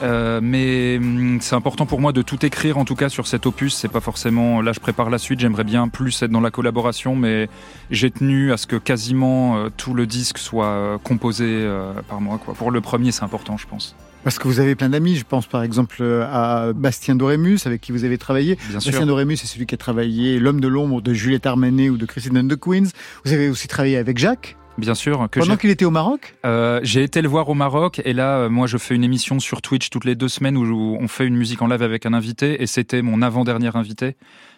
Euh, 0.02 0.40
mais 0.42 0.98
hum, 0.98 1.38
c'est 1.40 1.54
important 1.54 1.87
pour 1.87 2.00
moi 2.00 2.12
de 2.12 2.22
tout 2.22 2.44
écrire 2.44 2.78
en 2.78 2.85
tout 2.85 2.94
cas 2.94 3.09
sur 3.09 3.26
cet 3.26 3.46
opus. 3.46 3.74
C'est 3.74 3.88
pas 3.88 4.00
forcément 4.00 4.61
là 4.61 4.72
je 4.72 4.80
prépare 4.80 5.11
la 5.11 5.18
suite. 5.18 5.40
J'aimerais 5.40 5.64
bien 5.64 5.88
plus 5.88 6.22
être 6.22 6.30
dans 6.30 6.40
la 6.40 6.50
collaboration, 6.50 7.16
mais 7.16 7.48
j'ai 7.90 8.11
tenu 8.11 8.52
à 8.52 8.57
ce 8.57 8.66
que 8.66 8.76
quasiment 8.76 9.57
euh, 9.57 9.68
tout 9.76 9.94
le 9.94 10.07
disque 10.07 10.38
soit 10.38 10.66
euh, 10.66 10.98
composé 10.98 11.68
par 12.09 12.20
moi. 12.20 12.38
Quoi. 12.44 12.54
Pour 12.54 12.70
le 12.70 12.80
premier, 12.80 13.12
c'est 13.12 13.24
important, 13.24 13.57
je 13.57 13.66
pense. 13.66 13.94
Parce 14.22 14.38
que 14.38 14.48
vous 14.48 14.59
avez 14.59 14.74
plein 14.74 14.88
d'amis, 14.88 15.16
je 15.16 15.24
pense 15.24 15.46
par 15.46 15.62
exemple 15.62 16.02
à 16.02 16.72
Bastien 16.74 17.14
Dorémus, 17.14 17.59
avec 17.66 17.83
qui 17.83 17.92
vous 17.92 18.04
avez 18.04 18.16
travaillé. 18.16 18.57
Bien 18.70 18.80
sûr. 18.80 18.90
Bastien 18.90 19.07
Dorémus, 19.07 19.37
c'est 19.37 19.46
celui 19.46 19.66
qui 19.66 19.74
a 19.74 19.78
travaillé 19.78 20.38
L'homme 20.38 20.61
de 20.61 20.68
l'ombre 20.68 21.02
de 21.02 21.12
Juliette 21.12 21.44
Armanet 21.44 21.90
ou 21.90 21.98
de 21.98 22.07
Christine 22.07 22.48
the 22.48 22.59
Queens. 22.59 22.88
Vous 23.24 23.33
avez 23.33 23.50
aussi 23.50 23.68
travaillé 23.68 23.98
avec 23.98 24.16
Jacques, 24.16 24.57
Bien 24.76 24.94
sûr 24.94 25.28
que 25.30 25.38
pendant 25.38 25.56
qu'il 25.56 25.70
était 25.70 25.84
au 25.84 25.90
Maroc 25.90 26.34
Euh, 26.44 26.80
j'ai 26.82 27.02
été 27.04 27.22
le 27.22 27.28
voir 27.28 27.48
au 27.48 27.54
Maroc 27.54 28.02
et 28.04 28.12
là, 28.12 28.38
euh, 28.38 28.48
moi, 28.48 28.66
je 28.66 28.76
fais 28.76 28.94
une 28.94 29.04
émission 29.04 29.38
sur 29.38 29.62
Twitch 29.62 29.88
toutes 29.88 30.04
les 30.04 30.16
deux 30.16 30.28
semaines 30.28 30.56
où 30.56 30.64
où 30.64 30.96
on 31.00 31.08
fait 31.08 31.26
une 31.26 31.37
musique 31.37 31.62
en 31.62 31.68
live 31.68 31.82
avec 31.82 32.06
un 32.06 32.12
invité 32.14 32.62
et 32.62 32.66
c'était 32.66 33.02
mon 33.02 33.22
avant-dernier 33.22 33.70
invité. 33.74 34.16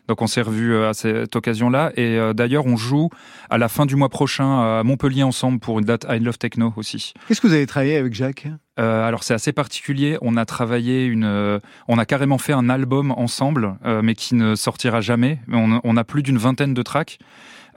Donc 0.08 0.22
on 0.22 0.28
s'est 0.28 0.40
revu 0.40 0.84
à 0.84 0.94
cette 0.94 1.34
occasion-là 1.34 1.90
et 1.96 2.16
euh, 2.16 2.32
d'ailleurs 2.32 2.64
on 2.66 2.76
joue 2.76 3.10
à 3.50 3.58
la 3.58 3.68
fin 3.68 3.86
du 3.86 3.96
mois 3.96 4.08
prochain 4.08 4.78
à 4.78 4.82
Montpellier 4.84 5.24
ensemble 5.24 5.58
pour 5.58 5.80
une 5.80 5.84
date 5.84 6.06
I 6.08 6.20
Love 6.20 6.38
Techno 6.38 6.72
aussi. 6.76 7.12
Qu'est-ce 7.26 7.40
que 7.40 7.48
vous 7.48 7.54
avez 7.54 7.66
travaillé 7.66 7.96
avec 7.96 8.14
Jacques? 8.14 8.46
Euh, 8.78 9.06
alors 9.06 9.24
c'est 9.24 9.34
assez 9.34 9.52
particulier. 9.52 10.16
On 10.22 10.36
a 10.36 10.44
travaillé 10.44 11.06
une, 11.06 11.24
euh, 11.24 11.58
on 11.88 11.98
a 11.98 12.04
carrément 12.06 12.38
fait 12.38 12.52
un 12.52 12.68
album 12.68 13.10
ensemble, 13.10 13.74
euh, 13.84 14.00
mais 14.02 14.14
qui 14.14 14.36
ne 14.36 14.54
sortira 14.54 15.00
jamais. 15.00 15.40
On, 15.52 15.80
on 15.82 15.96
a 15.96 16.04
plus 16.04 16.22
d'une 16.22 16.38
vingtaine 16.38 16.72
de 16.72 16.82
tracks. 16.82 17.18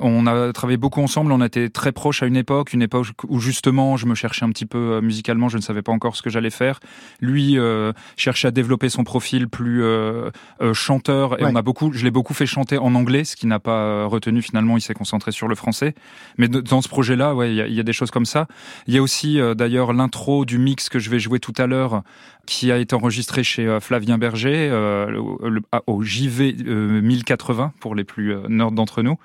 On 0.02 0.28
a 0.28 0.54
travaillé 0.54 0.78
beaucoup 0.78 1.02
ensemble. 1.02 1.32
On 1.32 1.42
a 1.42 1.46
été 1.46 1.70
très 1.70 1.92
proches 1.92 2.24
à 2.24 2.26
une 2.26 2.38
époque, 2.38 2.74
une 2.74 2.82
époque 2.82 3.08
où 3.28 3.40
justement 3.40 3.98
je 3.98 4.06
me 4.06 4.16
cherchais 4.16 4.46
un 4.46 4.50
petit 4.50 4.66
peu 4.66 4.78
euh, 4.78 5.02
musicalement. 5.02 5.50
Je 5.50 5.58
ne 5.58 5.62
savais 5.62 5.82
pas 5.82 5.92
encore 5.92 6.16
ce 6.16 6.22
que 6.22 6.30
j'allais 6.30 6.50
faire. 6.50 6.80
Lui 7.22 7.58
euh, 7.60 7.92
cherchait 8.16 8.48
à 8.48 8.52
développer 8.52 8.90
son 8.90 9.04
profil 9.04 9.48
plus 9.50 9.84
euh, 9.84 10.30
euh, 10.62 10.74
chanteur. 10.74 11.40
Et 11.40 11.44
Ouais. 11.44 11.50
on 11.52 11.56
a 11.56 11.62
beaucoup, 11.62 11.92
je 11.94 12.04
l'ai 12.04 12.12
beaucoup 12.12 12.34
fait 12.34 12.46
chanter 12.46 12.78
en 12.78 12.96
anglais, 12.96 13.24
ce 13.24 13.36
qui 13.36 13.48
n'a 13.48 13.60
pas 13.60 13.82
euh, 13.84 14.06
retenu 14.08 14.42
finalement. 14.42 14.78
Il 14.78 14.82
s'est 14.82 14.94
concentré 14.94 15.32
sur 15.32 15.48
le 15.48 15.56
français. 15.56 15.96
Mais 16.38 16.48
dans 16.48 16.82
ce 16.82 16.88
projet-là, 16.90 17.36
ouais, 17.36 17.52
il 17.52 17.56
y, 17.56 17.62
a- 17.62 17.68
il 17.68 17.74
y 17.74 17.80
a 17.80 17.84
des 17.84 17.94
choses 17.94 18.12
comme 18.12 18.26
ça. 18.26 18.48
Il 18.88 18.94
y 18.94 18.98
a 18.98 19.02
aussi 19.02 19.40
d'ailleurs 19.56 19.94
l'intro 19.94 20.46
du 20.46 20.58
mix 20.58 20.90
que 20.90 21.00
je 21.00 21.10
vais 21.10 21.20
jouer 21.20 21.40
tout 21.40 21.54
à 21.58 21.68
l'heure, 21.68 22.04
qui 22.50 22.72
a 22.72 22.78
été 22.78 22.96
enregistré 22.96 23.44
chez 23.44 23.68
euh, 23.68 23.80
Flavien 23.80 24.18
Berger 24.18 24.70
euh, 24.72 25.06
le- 25.08 25.62
à- 25.72 25.84
au 25.88 26.02
JV 26.02 26.56
euh, 26.66 27.00
1080 27.02 27.74
pour 27.80 27.94
les 27.94 28.04
plus 28.04 28.34
euh, 28.34 28.42
nerds 28.50 28.72
d'entre 28.72 29.04
nous, 29.04 29.18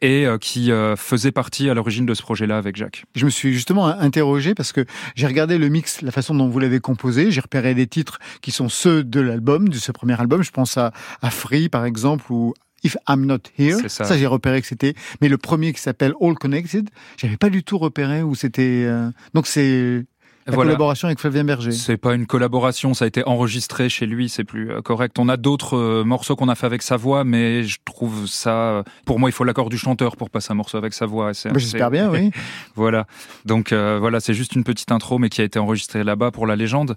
et 0.00 0.26
euh, 0.26 0.38
qui 0.38 0.72
euh, 0.72 0.96
faisait 0.96 1.30
partie 1.30 1.68
à 1.68 1.74
l'origine 1.74 2.06
de 2.06 2.14
ce 2.14 2.22
projet-là 2.22 2.56
avec 2.56 2.76
Jacques. 2.76 3.04
Je 3.14 3.26
me 3.26 3.30
suis 3.30 3.52
justement 3.52 3.86
interrogé 3.86 4.54
parce 4.54 4.72
que 4.72 4.84
j'ai 5.14 5.26
regardé 5.26 5.58
le 5.58 5.68
mix, 5.68 6.00
la 6.00 6.10
façon 6.10 6.34
dont 6.34 6.48
vous 6.48 6.58
l'avez 6.58 6.80
composé. 6.80 7.30
J'ai 7.30 7.40
repéré 7.42 7.74
des 7.74 7.86
titres 7.86 8.18
qui 8.40 8.50
sont 8.50 8.68
ceux 8.70 9.04
de 9.04 9.20
l'album, 9.20 9.68
de 9.68 9.76
ce 9.76 9.92
premier 9.92 10.18
album. 10.18 10.42
Je 10.42 10.50
pense 10.50 10.78
à, 10.78 10.92
à 11.20 11.30
Free, 11.30 11.68
par 11.68 11.84
exemple, 11.84 12.32
ou 12.32 12.54
If 12.82 12.96
I'm 13.10 13.26
Not 13.26 13.40
Here. 13.58 13.76
C'est 13.82 13.90
ça. 13.90 14.16
j'ai 14.16 14.26
repéré 14.26 14.62
que 14.62 14.66
c'était. 14.66 14.94
Mais 15.20 15.28
le 15.28 15.36
premier 15.36 15.74
qui 15.74 15.82
s'appelle 15.82 16.14
All 16.18 16.34
Connected, 16.34 16.88
j'avais 17.18 17.36
pas 17.36 17.50
du 17.50 17.62
tout 17.62 17.76
repéré 17.76 18.22
où 18.22 18.34
c'était. 18.34 18.84
euh, 18.86 19.10
Donc 19.34 19.46
c'est 19.46 20.06
la 20.46 20.54
Voilà. 20.54 20.70
collaboration 20.70 21.06
avec 21.08 21.18
Flavien 21.20 21.44
Berger. 21.44 21.72
C'est 21.72 21.96
pas 21.96 22.14
une 22.14 22.26
collaboration, 22.26 22.94
ça 22.94 23.04
a 23.04 23.08
été 23.08 23.22
enregistré 23.26 23.88
chez 23.88 24.06
lui, 24.06 24.28
c'est 24.28 24.44
plus 24.44 24.70
euh, 24.70 24.80
correct. 24.80 25.18
On 25.18 25.28
a 25.28 25.36
d'autres 25.36 25.76
euh, 25.76 26.02
morceaux 26.04 26.34
qu'on 26.34 26.48
a 26.48 26.54
fait 26.54 26.66
avec 26.66 26.82
sa 26.82 26.96
voix, 26.96 27.24
mais 27.24 27.62
je 27.62 27.78
trouve 27.84 28.26
ça. 28.26 28.50
euh, 28.70 28.82
Pour 29.04 29.18
moi, 29.20 29.28
il 29.28 29.32
faut 29.32 29.44
l'accord 29.44 29.68
du 29.68 29.78
chanteur 29.78 30.16
pour 30.16 30.30
passer 30.30 30.52
un 30.52 30.54
morceau 30.54 30.78
avec 30.78 30.94
sa 30.94 31.06
voix. 31.06 31.32
Bah, 31.44 31.50
J'espère 31.56 31.90
bien, 31.90 32.10
oui. 32.10 32.30
Voilà. 32.74 33.06
Donc 33.44 33.72
euh, 33.72 33.98
voilà, 34.00 34.18
c'est 34.20 34.34
juste 34.34 34.54
une 34.54 34.64
petite 34.64 34.90
intro, 34.92 35.18
mais 35.18 35.28
qui 35.28 35.40
a 35.40 35.44
été 35.44 35.58
enregistrée 35.58 36.04
là-bas 36.04 36.30
pour 36.30 36.46
la 36.46 36.56
légende. 36.56 36.96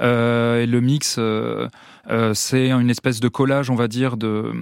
Euh, 0.00 0.62
et 0.62 0.66
le 0.66 0.80
mix, 0.80 1.16
euh, 1.18 1.68
euh, 2.10 2.34
c'est 2.34 2.70
une 2.70 2.90
espèce 2.90 3.20
de 3.20 3.28
collage, 3.28 3.70
on 3.70 3.74
va 3.74 3.88
dire. 3.88 4.16
De, 4.16 4.52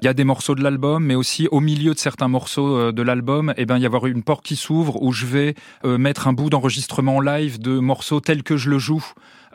il 0.00 0.04
y 0.04 0.08
a 0.08 0.14
des 0.14 0.24
morceaux 0.24 0.54
de 0.54 0.62
l'album, 0.62 1.04
mais 1.04 1.14
aussi 1.14 1.48
au 1.50 1.60
milieu 1.60 1.94
de 1.94 1.98
certains 1.98 2.28
morceaux 2.28 2.76
euh, 2.76 2.92
de 2.92 3.02
l'album, 3.02 3.52
et 3.56 3.66
ben 3.66 3.76
il 3.76 3.82
y 3.82 3.86
avoir 3.86 4.06
une 4.06 4.22
porte 4.22 4.44
qui 4.44 4.56
s'ouvre 4.56 5.02
où 5.02 5.12
je 5.12 5.26
vais 5.26 5.54
euh, 5.84 5.98
mettre 5.98 6.28
un 6.28 6.32
bout 6.32 6.50
d'enregistrement 6.50 7.20
live 7.20 7.58
de 7.58 7.78
morceaux 7.78 8.20
tels 8.20 8.42
que 8.42 8.56
je 8.56 8.70
le 8.70 8.78
joue 8.78 9.04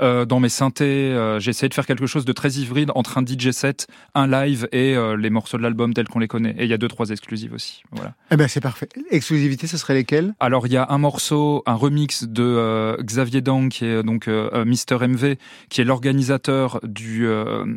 euh, 0.01 0.25
dans 0.25 0.39
mes 0.39 0.49
synthés. 0.49 0.85
Euh, 0.85 1.39
j'ai 1.39 1.51
essayé 1.51 1.69
de 1.69 1.73
faire 1.73 1.85
quelque 1.85 2.07
chose 2.07 2.25
de 2.25 2.31
très 2.31 2.53
hybride 2.53 2.91
entre 2.95 3.17
un 3.17 3.25
DJ 3.25 3.51
set, 3.51 3.87
un 4.15 4.27
live 4.27 4.67
et 4.71 4.95
euh, 4.95 5.15
les 5.15 5.29
morceaux 5.29 5.57
de 5.57 5.63
l'album 5.63 5.93
tels 5.93 6.07
qu'on 6.07 6.19
les 6.19 6.27
connaît. 6.27 6.55
Et 6.57 6.63
il 6.63 6.69
y 6.69 6.73
a 6.73 6.77
deux, 6.77 6.87
trois 6.87 7.09
exclusives 7.09 7.53
aussi. 7.53 7.83
Voilà. 7.91 8.13
Eh 8.31 8.35
ben 8.35 8.47
c'est 8.47 8.61
parfait. 8.61 8.89
Exclusivité, 9.11 9.67
ce 9.67 9.77
serait 9.77 9.93
lesquelles? 9.93 10.33
Alors 10.39 10.67
il 10.67 10.73
y 10.73 10.77
a 10.77 10.87
un 10.89 10.97
morceau, 10.97 11.63
un 11.65 11.75
remix 11.75 12.23
de 12.23 12.97
Xavier 13.01 13.41
Dang, 13.41 13.69
qui 13.69 13.85
est 13.85 14.03
donc 14.03 14.27
Mister 14.65 14.97
MV, 14.99 15.35
qui 15.69 15.81
est 15.81 15.83
l'organisateur 15.83 16.79
du 16.83 17.27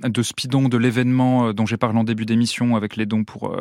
de 0.03 0.23
Spidon, 0.23 0.69
de 0.69 0.79
l'événement 0.79 1.53
dont 1.53 1.67
j'ai 1.67 1.77
parlé 1.77 1.99
en 1.99 2.05
début 2.05 2.25
d'émission 2.25 2.77
avec 2.77 2.97
les 2.97 3.07
dons 3.07 3.25
pour 3.25 3.57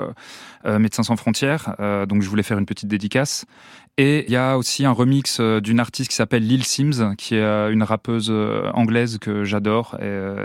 Médecins 0.66 1.04
sans 1.04 1.16
frontières. 1.16 1.76
donc 2.08 2.22
je 2.22 2.30
voulais 2.30 2.44
faire 2.44 2.58
une 2.58 2.66
petite 2.66 2.88
dédicace. 2.88 3.46
Et 4.00 4.26
il 4.26 4.34
y 4.34 4.38
a 4.38 4.58
aussi 4.58 4.86
un 4.86 4.92
remix 4.92 5.38
euh, 5.40 5.62
d'une 5.62 5.80
artiste 5.80 6.10
qui 6.10 6.16
s'appelle 6.16 6.48
Lil 6.48 6.64
Sims, 6.64 7.16
qui 7.16 7.36
est 7.36 7.42
euh, 7.42 7.72
une 7.72 7.84
rappeuse 7.84 8.30
euh, 8.32 8.72
anglaise 8.74 9.20
que 9.20 9.44
j'adore. 9.44 9.98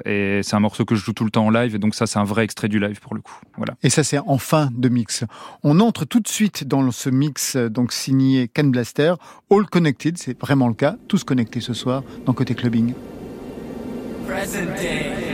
Et, 0.05 0.41
c'est 0.43 0.55
un 0.55 0.61
morceau 0.61 0.85
que 0.85 0.95
je 0.95 1.03
joue 1.03 1.15
tout 1.15 1.25
le 1.25 1.31
temps 1.31 1.47
en 1.47 1.51
live. 1.51 1.75
Et 1.75 1.79
donc 1.79 1.95
ça, 1.95 2.07
c'est 2.07 2.19
un 2.19 2.25
vrai 2.25 2.45
extrait 2.45 2.69
du 2.69 2.79
live 2.79 3.01
pour 3.01 3.15
le 3.15 3.23
coup. 3.23 3.39
Voilà. 3.57 3.75
Et 3.83 3.89
ça, 3.89 4.05
c'est 4.05 4.19
en 4.19 4.37
fin 4.37 4.69
de 4.75 4.89
mix. 4.91 5.25
On 5.63 5.81
entre 5.81 6.05
tout 6.05 6.21
de 6.21 6.29
suite 6.29 6.65
dans 6.65 6.91
ce 6.91 7.09
mix 7.09 7.57
donc 7.57 7.93
signé 7.93 8.49
Can 8.49 8.65
Blaster, 8.65 9.15
All 9.51 9.65
Connected. 9.67 10.19
C'est 10.19 10.39
vraiment 10.39 10.69
le 10.69 10.75
cas. 10.75 10.97
Tous 11.09 11.25
connectés 11.25 11.61
ce 11.61 11.73
soir 11.73 12.03
dans 12.27 12.35
Côté 12.35 12.55
Clubbing. 12.55 12.93
Present 14.27 15.28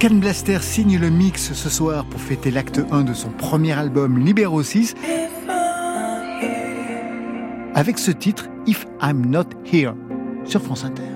Can 0.00 0.14
Blaster 0.14 0.60
signe 0.62 0.98
le 0.98 1.10
mix 1.10 1.52
ce 1.52 1.68
soir 1.68 2.06
pour 2.06 2.22
fêter 2.22 2.50
l'acte 2.50 2.80
1 2.90 3.02
de 3.02 3.12
son 3.12 3.28
premier 3.28 3.72
album 3.72 4.18
Libero 4.18 4.62
6 4.62 4.94
avec 7.74 7.98
ce 7.98 8.10
titre 8.10 8.46
If 8.66 8.86
I'm 9.02 9.26
Not 9.26 9.50
Here 9.70 9.92
sur 10.46 10.62
France 10.62 10.84
Inter. 10.84 11.09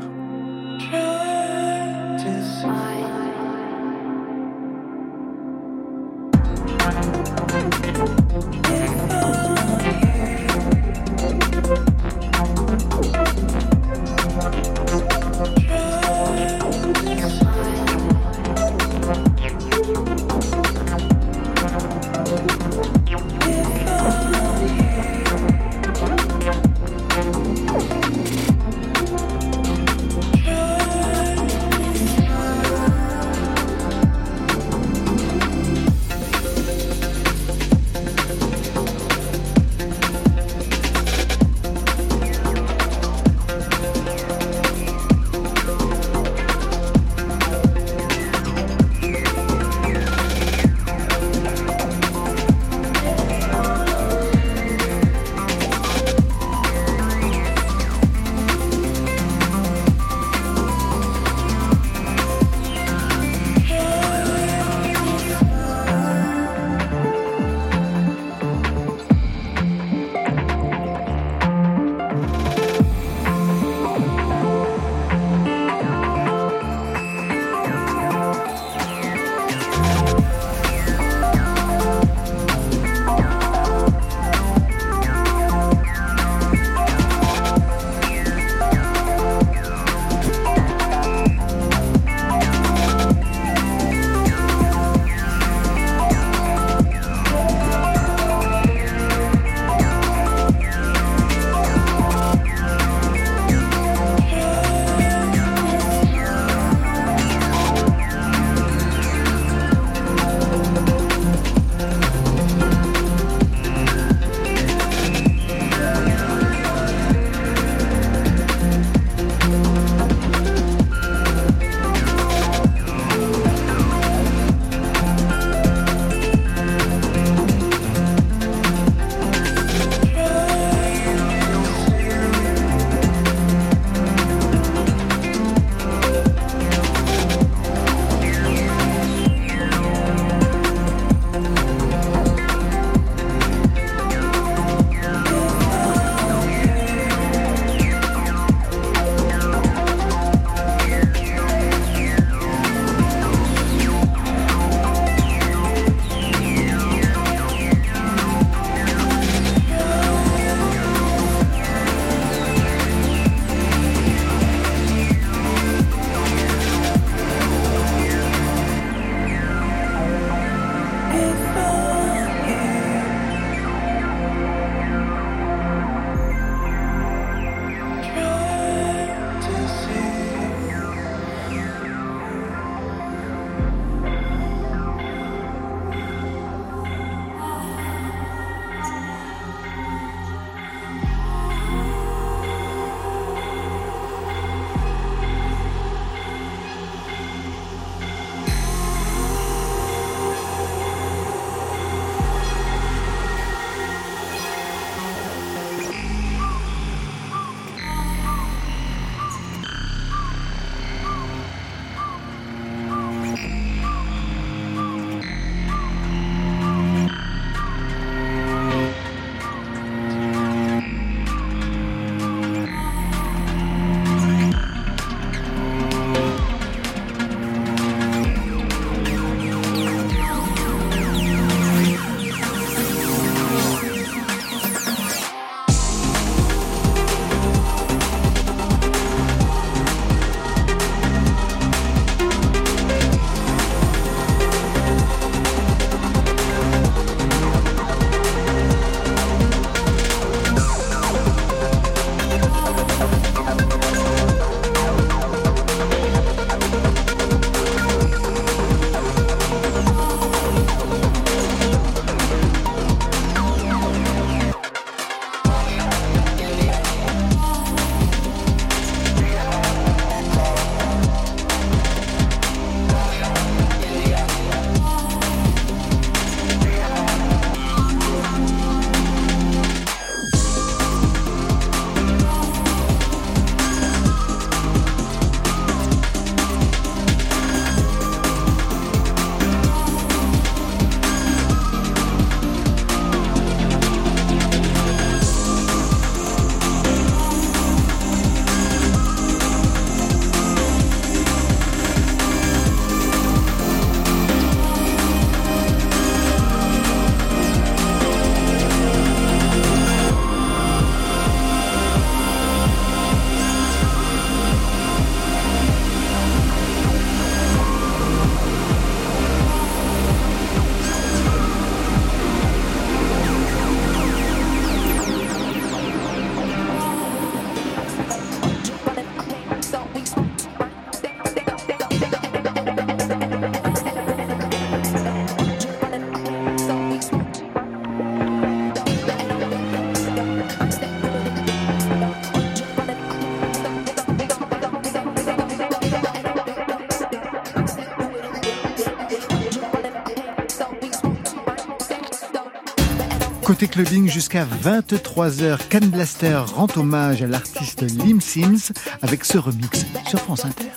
Clubbing 353.75 354.09
jusqu'à 354.09 354.47
23h, 354.62 355.59
Can 355.68 355.87
Blaster 355.89 356.43
rend 356.55 356.68
hommage 356.77 357.22
à 357.22 357.27
l'artiste 357.27 357.83
Lim 357.83 358.20
Sims 358.20 358.72
avec 359.03 359.25
ce 359.25 359.37
remix 359.37 359.85
sur 360.07 360.20
France 360.20 360.45
Inter. 360.45 360.70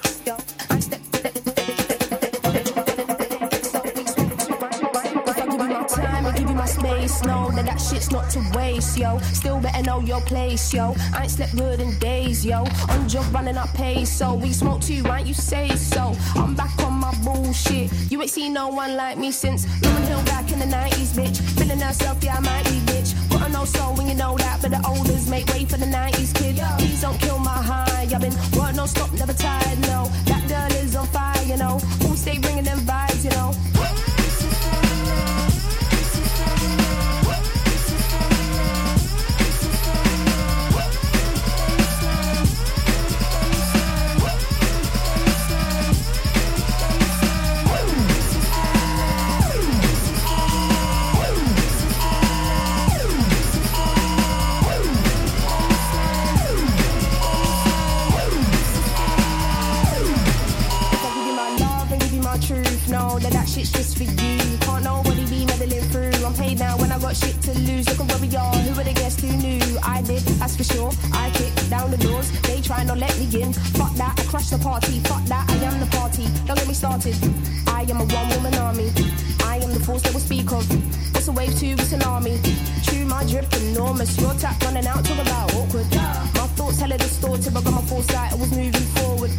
Bullshit. 17.27 17.91
You 18.11 18.21
ain't 18.21 18.31
seen 18.31 18.53
no 18.53 18.67
one 18.69 18.95
like 18.95 19.17
me 19.17 19.31
since 19.31 19.65
Lauren 19.83 20.03
Hill 20.03 20.23
back 20.23 20.51
in 20.51 20.59
the 20.59 20.65
90s, 20.65 21.11
bitch. 21.17 21.37
Feeling 21.57 21.79
herself, 21.79 22.23
yeah, 22.23 22.37
I 22.37 22.39
might 22.39 22.65
be, 22.65 22.79
bitch. 22.91 23.09
Got 23.29 23.49
a 23.49 23.51
no 23.51 23.65
soul 23.65 23.95
when 23.95 24.07
you 24.07 24.15
know 24.15 24.37
that, 24.37 24.61
but 24.61 24.71
the 24.71 24.81
olders 24.87 25.29
make 25.29 25.45
way 25.47 25.65
for 25.65 25.77
the 25.77 25.85
90s, 25.85 26.33
kid. 26.33 26.55
Please 26.79 27.01
don't 27.01 27.19
kill 27.19 27.39
my 27.39 27.59
high. 27.71 28.07
I've 28.15 28.21
been 28.21 28.37
work 28.57 28.75
no 28.75 28.85
stop, 28.85 29.11
never 29.13 29.33
tired, 29.33 29.79
no. 29.81 29.99
That 30.29 30.43
girl 30.47 30.71
is 30.81 30.95
on 30.95 31.07
fire, 31.07 31.43
you 31.43 31.57
know. 31.57 31.79
All 32.05 32.15
stay 32.15 32.37
bringing 32.39 32.56
I 77.97 78.01
am 78.01 78.09
a 78.11 78.13
one 78.13 78.29
woman 78.29 78.53
army. 78.59 78.91
I 79.43 79.57
am 79.57 79.73
the 79.73 79.79
force 79.79 80.03
that 80.03 80.13
will 80.13 80.19
speak 80.19 80.51
of. 80.51 80.69
What's 81.15 81.27
a 81.29 81.31
wave 81.31 81.57
to? 81.57 81.65
It's 81.65 81.93
an 81.93 82.03
army. 82.03 82.39
True, 82.83 83.05
my 83.05 83.23
drip 83.25 83.51
enormous. 83.55 84.15
Your 84.21 84.35
tap 84.35 84.61
running 84.63 84.85
out, 84.85 85.03
talk 85.03 85.17
about 85.17 85.51
awkward. 85.55 85.89
My 85.95 86.45
thoughts 86.53 86.79
hella 86.79 86.99
distorted, 86.99 87.51
but 87.55 87.63
got 87.63 87.73
my 87.73 87.81
foresight. 87.81 88.33
I 88.33 88.35
was 88.35 88.51
moving 88.51 88.73
forward. 88.73 89.31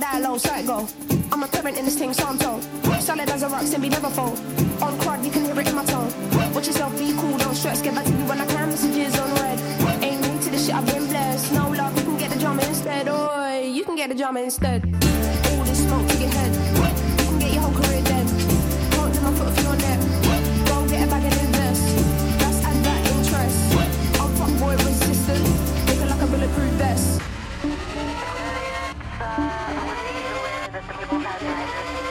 Die 0.00 0.18
alone, 0.18 0.38
so 0.38 0.66
go. 0.66 1.21
Parent 1.62 1.78
in 1.78 1.84
this 1.84 1.96
thing, 1.96 2.12
so 2.12 2.26
I'm 2.26 2.38
told. 2.38 2.64
Solid 3.00 3.30
as 3.30 3.44
a 3.44 3.48
rock, 3.48 3.62
be 3.80 3.88
never 3.88 4.10
fall. 4.10 4.30
On 4.82 4.98
crud, 4.98 5.24
you 5.24 5.30
can 5.30 5.44
hear 5.44 5.60
it 5.60 5.68
in 5.68 5.76
my 5.76 5.84
tone. 5.84 6.12
Watch 6.52 6.66
yourself, 6.66 6.98
be 6.98 7.12
cool, 7.16 7.38
don't 7.38 7.54
stress. 7.54 7.80
Get 7.80 7.94
back 7.94 8.04
to 8.04 8.10
you 8.10 8.24
when 8.24 8.40
I 8.40 8.46
can. 8.46 8.68
Messages 8.68 9.16
on 9.16 9.32
red. 9.34 9.60
Ain't 10.02 10.20
new 10.22 10.42
to 10.42 10.50
the 10.50 10.58
shit, 10.58 10.74
I've 10.74 10.84
been 10.86 11.06
blessed. 11.06 11.52
No 11.52 11.68
love, 11.70 11.96
you 11.96 12.02
can 12.02 12.18
get 12.18 12.30
the 12.30 12.38
drama 12.40 12.62
instead. 12.64 13.08
Oi, 13.08 13.70
you 13.72 13.84
can 13.84 13.94
get 13.94 14.08
the 14.08 14.16
drama 14.16 14.40
instead. 14.40 15.01
Tapi 30.88 31.04
kita. 31.06 32.01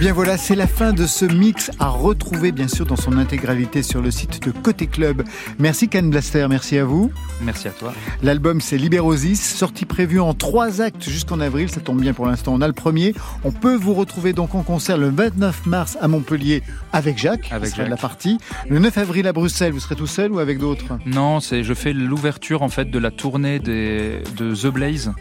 Bien 0.00 0.12
voilà, 0.14 0.38
c'est 0.38 0.54
la 0.54 0.66
fin 0.66 0.94
de 0.94 1.06
ce 1.06 1.26
mix 1.26 1.70
à 1.78 1.88
retrouver 1.88 2.52
bien 2.52 2.68
sûr 2.68 2.86
dans 2.86 2.96
son 2.96 3.18
intégralité 3.18 3.82
sur 3.82 4.00
le 4.00 4.10
site 4.10 4.42
de 4.46 4.50
Côté 4.50 4.86
Club. 4.86 5.24
Merci 5.58 5.88
Ken 5.88 6.08
Blaster, 6.08 6.46
merci 6.48 6.78
à 6.78 6.86
vous. 6.86 7.12
Merci 7.42 7.68
à 7.68 7.72
toi. 7.72 7.92
L'album 8.22 8.62
c'est 8.62 8.78
Libérosis, 8.78 9.42
sortie 9.56 9.84
prévue 9.84 10.18
en 10.18 10.32
trois 10.32 10.80
actes 10.80 11.04
jusqu'en 11.04 11.38
avril, 11.38 11.70
ça 11.70 11.80
tombe 11.82 12.00
bien 12.00 12.14
pour 12.14 12.24
l'instant, 12.26 12.54
on 12.54 12.62
a 12.62 12.66
le 12.66 12.72
premier. 12.72 13.14
On 13.44 13.52
peut 13.52 13.74
vous 13.74 13.92
retrouver 13.92 14.32
donc 14.32 14.54
en 14.54 14.62
concert 14.62 14.96
le 14.96 15.10
29 15.10 15.66
mars 15.66 15.98
à 16.00 16.08
Montpellier 16.08 16.62
avec 16.94 17.18
Jacques, 17.18 17.52
Avec 17.52 17.74
Jacques. 17.74 17.88
la 17.88 17.96
partie. 17.98 18.38
Le 18.70 18.78
9 18.78 18.96
avril 18.96 19.26
à 19.26 19.34
Bruxelles, 19.34 19.72
vous 19.72 19.80
serez 19.80 19.96
tout 19.96 20.06
seul 20.06 20.32
ou 20.32 20.38
avec 20.38 20.58
d'autres? 20.58 20.98
Non, 21.04 21.40
c'est 21.40 21.62
je 21.62 21.74
fais 21.74 21.92
l'ouverture 21.92 22.62
en 22.62 22.70
fait 22.70 22.90
de 22.90 22.98
la 22.98 23.10
tournée 23.10 23.58
des, 23.58 24.22
de 24.36 24.54
The 24.54 24.68
Blaze. 24.72 25.12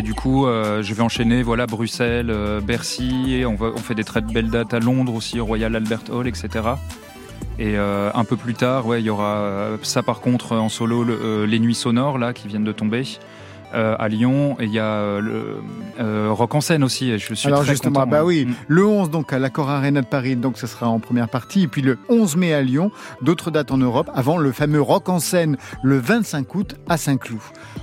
Et 0.00 0.02
du 0.02 0.14
coup, 0.14 0.46
euh, 0.46 0.82
je 0.82 0.94
vais 0.94 1.02
enchaîner 1.02 1.42
voilà 1.42 1.66
Bruxelles, 1.66 2.30
euh, 2.30 2.62
Bercy. 2.62 3.34
Et 3.34 3.44
on, 3.44 3.54
va, 3.54 3.66
on 3.74 3.78
fait 3.80 3.94
des 3.94 4.02
très 4.04 4.22
belles 4.22 4.48
dates 4.48 4.72
à 4.72 4.78
Londres 4.80 5.14
aussi, 5.14 5.38
au 5.38 5.44
Royal 5.44 5.76
Albert 5.76 6.04
Hall, 6.10 6.26
etc. 6.26 6.48
Et 7.58 7.76
euh, 7.76 8.10
un 8.14 8.24
peu 8.24 8.36
plus 8.36 8.54
tard, 8.54 8.86
ouais, 8.86 9.02
il 9.02 9.04
y 9.04 9.10
aura 9.10 9.72
ça 9.82 10.02
par 10.02 10.20
contre 10.22 10.56
en 10.56 10.70
solo, 10.70 11.04
le- 11.04 11.44
les 11.44 11.58
Nuits 11.58 11.74
sonores 11.74 12.16
là 12.16 12.32
qui 12.32 12.48
viennent 12.48 12.64
de 12.64 12.72
tomber. 12.72 13.02
euh, 13.74 13.94
à 14.00 14.08
Lyon 14.08 14.56
et 14.58 14.64
il 14.64 14.72
y 14.72 14.80
a 14.80 14.84
euh, 14.84 15.20
le 15.20 15.58
euh, 16.00 16.28
Rock 16.32 16.56
en 16.56 16.60
scène 16.60 16.82
aussi 16.82 17.08
et 17.10 17.18
je 17.20 17.34
suis 17.34 17.46
Alors 17.46 17.60
très 17.60 17.70
justement, 17.70 18.00
content. 18.00 18.10
bah 18.10 18.24
oui, 18.24 18.46
Mm. 18.46 18.54
le 18.66 18.84
11 18.86 19.10
donc 19.10 19.32
à 19.32 19.38
l'Accor 19.38 19.68
Arena 19.70 20.00
de 20.00 20.06
Paris, 20.06 20.34
donc 20.34 20.58
ce 20.58 20.66
sera 20.66 20.88
en 20.88 20.98
première 20.98 21.28
partie, 21.28 21.62
et 21.64 21.68
puis 21.68 21.80
le 21.82 21.96
11 22.08 22.34
mai 22.36 22.52
à 22.52 22.62
Lyon, 22.62 22.90
d'autres 23.22 23.52
dates 23.52 23.70
en 23.70 23.76
Europe, 23.78 24.10
avant 24.12 24.38
le 24.38 24.50
fameux 24.50 24.80
Rock 24.80 25.08
en 25.08 25.20
scène 25.20 25.56
le 25.84 25.98
25 26.00 26.52
août 26.56 26.76
à 26.88 26.96
Saint-Cloud. 26.96 27.38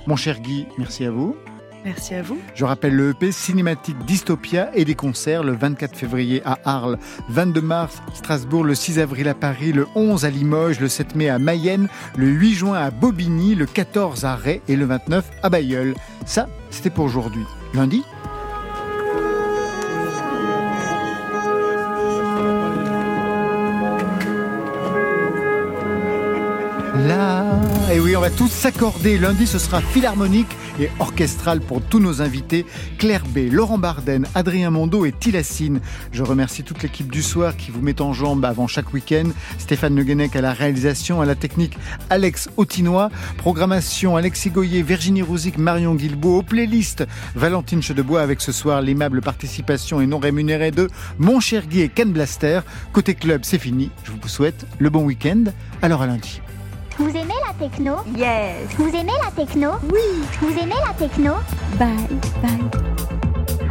Mon 0.06 0.16
cher 0.16 0.40
Guy, 0.40 0.66
merci 0.76 1.06
à 1.06 1.10
vous. 1.10 1.36
Merci 1.84 2.14
à 2.14 2.22
vous. 2.22 2.38
Je 2.54 2.64
rappelle 2.64 2.94
le 2.94 3.10
EP 3.10 3.32
Cinématique 3.32 3.98
Dystopia 4.04 4.70
et 4.74 4.84
des 4.84 4.94
concerts 4.94 5.42
le 5.42 5.52
24 5.52 5.96
février 5.96 6.42
à 6.44 6.58
Arles, 6.64 6.98
22 7.28 7.60
mars 7.60 8.02
Strasbourg, 8.14 8.64
le 8.64 8.74
6 8.74 8.98
avril 8.98 9.28
à 9.28 9.34
Paris, 9.34 9.72
le 9.72 9.86
11 9.94 10.24
à 10.24 10.30
Limoges, 10.30 10.80
le 10.80 10.88
7 10.88 11.14
mai 11.14 11.28
à 11.28 11.38
Mayenne, 11.38 11.88
le 12.16 12.26
8 12.26 12.54
juin 12.54 12.74
à 12.74 12.90
Bobigny, 12.90 13.54
le 13.54 13.66
14 13.66 14.24
à 14.24 14.34
Ray 14.34 14.60
et 14.68 14.76
le 14.76 14.84
29 14.84 15.24
à 15.42 15.50
Bayeul. 15.50 15.94
Ça, 16.26 16.48
c'était 16.70 16.90
pour 16.90 17.04
aujourd'hui. 17.04 17.44
Lundi, 17.74 18.02
tous 28.30 28.48
s'accorder. 28.48 29.18
Lundi, 29.18 29.46
ce 29.46 29.58
sera 29.58 29.80
philharmonique 29.80 30.56
et 30.80 30.90
orchestral 30.98 31.60
pour 31.60 31.80
tous 31.80 32.00
nos 32.00 32.20
invités. 32.20 32.66
Claire 32.98 33.24
B, 33.24 33.50
Laurent 33.50 33.78
Barden, 33.78 34.26
Adrien 34.34 34.70
Mondo 34.70 35.04
et 35.04 35.12
Tilassine. 35.12 35.80
Je 36.12 36.22
remercie 36.22 36.62
toute 36.62 36.82
l'équipe 36.82 37.10
du 37.10 37.22
soir 37.22 37.56
qui 37.56 37.70
vous 37.70 37.80
met 37.80 38.00
en 38.00 38.12
jambe 38.12 38.44
avant 38.44 38.66
chaque 38.66 38.92
week-end. 38.92 39.28
Stéphane 39.58 39.94
Le 39.94 40.02
Guenec 40.02 40.34
à 40.36 40.40
la 40.40 40.52
réalisation, 40.52 41.20
à 41.20 41.26
la 41.26 41.34
technique, 41.34 41.78
Alex 42.10 42.48
Autinois. 42.56 43.10
Programmation, 43.36 44.16
Alexis 44.16 44.50
Goyer, 44.50 44.82
Virginie 44.82 45.22
Rouzic, 45.22 45.56
Marion 45.58 45.94
Guilbault. 45.94 46.38
Aux 46.38 46.42
playlists, 46.42 47.06
Valentine 47.34 47.82
Chedebois 47.82 48.20
avec 48.20 48.40
ce 48.40 48.52
soir 48.52 48.82
l'aimable 48.82 49.20
participation 49.20 50.00
et 50.00 50.06
non 50.06 50.18
rémunérée 50.18 50.70
de 50.70 50.88
Mon 51.18 51.40
cher 51.40 51.66
Guy 51.66 51.82
et 51.82 51.88
Ken 51.88 52.12
Blaster. 52.12 52.60
Côté 52.92 53.14
club, 53.14 53.42
c'est 53.44 53.58
fini. 53.58 53.90
Je 54.04 54.10
vous 54.10 54.28
souhaite 54.28 54.66
le 54.78 54.90
bon 54.90 55.04
week-end. 55.04 55.44
Alors 55.82 56.02
à 56.02 56.06
lundi. 56.06 56.40
Vous 56.98 57.10
aimez 57.10 57.34
la 57.46 57.54
techno 57.66 57.96
Yes. 58.16 58.68
Vous 58.76 58.88
aimez 58.88 59.12
la 59.24 59.30
techno 59.30 59.70
Oui. 59.92 60.00
Vous 60.40 60.58
aimez 60.58 60.74
la 60.84 60.92
techno 60.94 61.34
Bye 61.78 62.18
bye. 62.42 63.68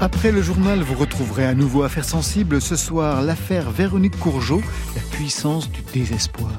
Après 0.00 0.30
le 0.30 0.42
journal, 0.42 0.80
vous 0.80 0.94
retrouverez 0.94 1.44
à 1.44 1.54
nouveau 1.54 1.82
Affaires 1.82 2.04
sensibles 2.04 2.60
ce 2.60 2.76
soir 2.76 3.22
l'affaire 3.22 3.70
Véronique 3.70 4.18
Courgeot, 4.18 4.62
la 4.94 5.02
puissance 5.10 5.70
du 5.70 5.82
désespoir. 5.92 6.50